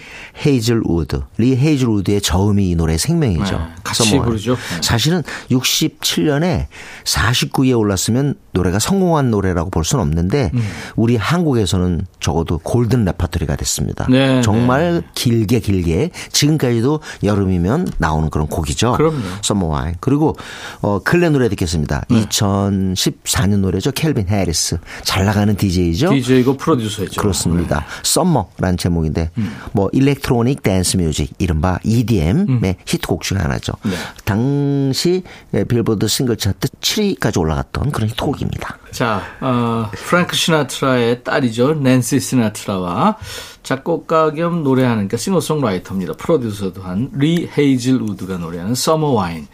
헤이즐우드. 0.45 1.21
리 1.37 1.55
헤이즐우드의 1.57 2.21
저음이 2.21 2.69
이 2.69 2.75
노래의 2.75 2.97
생명이죠. 2.97 3.57
네, 3.57 3.65
같이 3.83 4.03
Summer 4.09 4.18
Wine. 4.18 4.25
부르죠. 4.25 4.55
네. 4.55 4.81
사실은 4.81 5.21
67년에 5.51 6.67
49위에 7.03 7.77
올랐으면 7.77 8.35
노래가 8.51 8.79
성공한 8.79 9.31
노래라고 9.31 9.69
볼 9.69 9.83
수는 9.83 10.01
없는데 10.03 10.51
음. 10.53 10.61
우리 10.95 11.17
한국에서는 11.17 12.05
적어도 12.19 12.57
골든 12.59 13.03
레퍼토리가 13.05 13.55
됐습니다. 13.57 14.07
네, 14.09 14.41
정말 14.41 15.03
길게 15.13 15.59
길게 15.59 16.11
지금까지도 16.31 17.01
여름이면 17.23 17.89
나오는 17.97 18.29
그런 18.29 18.47
곡이죠. 18.47 18.93
그럼요. 18.93 19.19
Summer 19.41 19.71
Wine. 19.71 19.95
그리고 20.05 20.37
어 20.81 20.99
근래 21.03 21.29
노래 21.29 21.49
듣겠습니다. 21.49 22.03
네. 22.09 22.23
2014년 22.27 23.57
노래죠. 23.57 23.89
캘빈 23.91 24.27
해리스. 24.27 24.77
잘 25.03 25.25
나가는 25.25 25.55
DJ죠. 25.55 26.11
DJ고 26.11 26.57
프로듀서죠. 26.57 27.19
그렇습니다. 27.19 27.79
네. 27.79 27.85
Summer라는 28.03 28.77
제목인데 28.77 29.31
음. 29.39 29.51
뭐 29.73 29.89
electronic 29.93 30.61
dance 30.61 30.97
music 30.97 31.33
이른바 31.39 31.79
EDM의 31.83 32.75
히트곡 32.85 33.23
중에 33.23 33.39
하나죠. 33.39 33.73
네. 33.83 33.95
당시 34.25 35.23
빌보드 35.67 36.07
싱글 36.07 36.37
차트 36.37 36.67
7위까지 36.81 37.39
올라갔던 37.39 37.89
그런 37.91 38.07
히트곡입니다. 38.09 38.77
자, 38.91 39.23
어, 39.41 39.89
프랭크 39.93 40.35
시나트라의 40.35 41.23
딸이죠. 41.23 41.73
낸시 41.73 42.19
시나트라와 42.19 43.17
작곡가 43.63 44.31
겸 44.31 44.63
노래하는 44.63 45.07
그러니까 45.07 45.17
싱어송라이터입니다. 45.17 46.13
프로듀서도 46.13 46.83
한 46.83 47.09
리 47.15 47.49
헤이즐우드가 47.57 48.37
노래하는 48.37 48.75
Summer 48.75 49.07
Wine. 49.07 49.47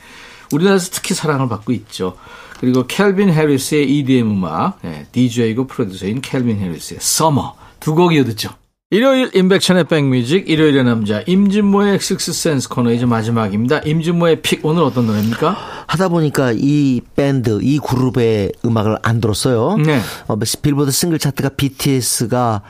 우리나라에서 0.53 0.89
특히 0.91 1.13
사랑을 1.15 1.47
받고 1.49 1.71
있죠. 1.73 2.15
그리고 2.59 2.85
캘빈 2.85 3.29
해리스의 3.31 3.89
EDM 3.89 4.29
음악, 4.31 4.79
네, 4.83 5.07
DJ이고 5.11 5.65
프로듀서인 5.67 6.21
캘빈 6.21 6.59
해리스의 6.59 6.99
Summer 7.01 7.55
두 7.79 7.95
곡 7.95 8.13
이어듣죠. 8.13 8.49
일요일 8.93 9.31
인백션의 9.33 9.85
백뮤직 9.85 10.49
일요일의 10.49 10.83
남자 10.83 11.21
임진모의 11.25 12.01
식스센스 12.01 12.67
코너 12.67 12.91
이제 12.91 13.05
마지막입니다. 13.05 13.79
임진모의 13.79 14.41
pick 14.41 14.65
오늘 14.65 14.83
어떤 14.83 15.07
노래입니까? 15.07 15.55
하다 15.87 16.09
보니까 16.09 16.51
이 16.53 16.99
밴드, 17.15 17.59
이 17.61 17.79
그룹의 17.79 18.51
음악을 18.65 18.97
안 19.01 19.21
들었어요. 19.21 19.77
네. 19.77 20.01
어, 20.27 20.35
빌보드 20.61 20.91
싱글 20.91 21.19
차트가 21.19 21.49
BTS가 21.55 22.61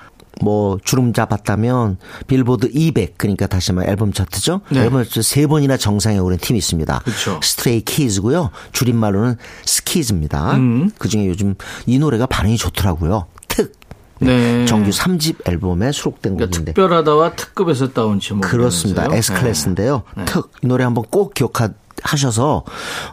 뭐 0.42 0.78
주름 0.84 1.14
잡았다면 1.14 1.98
빌보드 2.28 2.70
200 2.74 3.18
그러니까 3.18 3.48
다시 3.48 3.74
말해 3.74 3.90
앨범 3.90 4.14
차트죠. 4.14 4.62
네. 4.70 4.82
앨범 4.82 5.04
차트 5.04 5.22
세 5.22 5.48
번이나 5.48 5.78
정상에 5.78 6.18
오른 6.18 6.38
팀이 6.38 6.58
있습니다. 6.58 7.02
그쵸. 7.06 7.40
스트레이 7.44 7.82
키즈고요. 7.82 8.50
줄임말로는 8.72 9.38
스키즈입니다. 9.66 10.56
음. 10.56 10.92
그중에 10.98 11.28
요즘 11.28 11.56
이 11.86 12.00
노래가 12.00 12.26
반응이 12.26 12.58
좋더라고요. 12.58 13.28
특 13.48 13.74
네. 14.20 14.66
정규 14.66 14.92
3집 14.92 15.50
앨범에 15.50 15.92
수록된 15.92 16.36
그러니까 16.36 16.46
곡인데 16.58 16.74
특별하다와 16.74 17.34
특급에서 17.36 17.92
따온 17.92 18.20
제목 18.20 18.42
그렇습니다. 18.42 19.08
S 19.12 19.34
클래스인데요. 19.34 20.04
네. 20.16 20.26
특이 20.26 20.68
노래 20.68 20.84
한번 20.84 21.06
꼭 21.10 21.34
기억하 21.34 21.70
셔서 22.18 22.64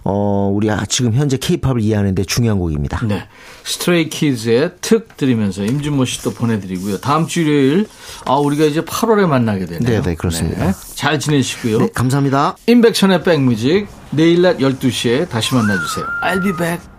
어 0.05 0.51
우리 0.53 0.71
아, 0.71 0.85
지금 0.89 1.15
현재 1.15 1.37
케이팝을 1.37 1.81
이해하는데 1.81 2.25
중요한 2.25 2.59
곡입니다. 2.59 3.07
네. 3.07 3.27
스트레이 3.65 4.09
키즈의 4.09 4.73
특 4.81 5.17
들으면서 5.17 5.65
임준모 5.65 6.05
씨또 6.05 6.33
보내 6.33 6.59
드리고요. 6.61 6.99
다음 6.99 7.27
주 7.27 7.43
일요일, 7.43 7.87
아, 8.25 8.37
우리가 8.37 8.65
이제 8.65 8.81
8월에 8.81 9.27
만나게 9.27 9.67
되네요. 9.67 10.01
네, 10.01 10.03
네, 10.03 10.15
그렇습니다. 10.15 10.73
잘 10.95 11.19
지내시고요. 11.19 11.79
네, 11.79 11.89
감사합니다. 11.95 12.57
임백천의 12.67 13.23
백뮤직, 13.23 13.89
내일 14.11 14.43
낮 14.43 14.59
12시에 14.59 15.29
다시 15.29 15.55
만나 15.55 15.79
주세요. 15.79 16.07
I'll 16.25 16.43
be 16.43 16.53
back. 16.57 16.98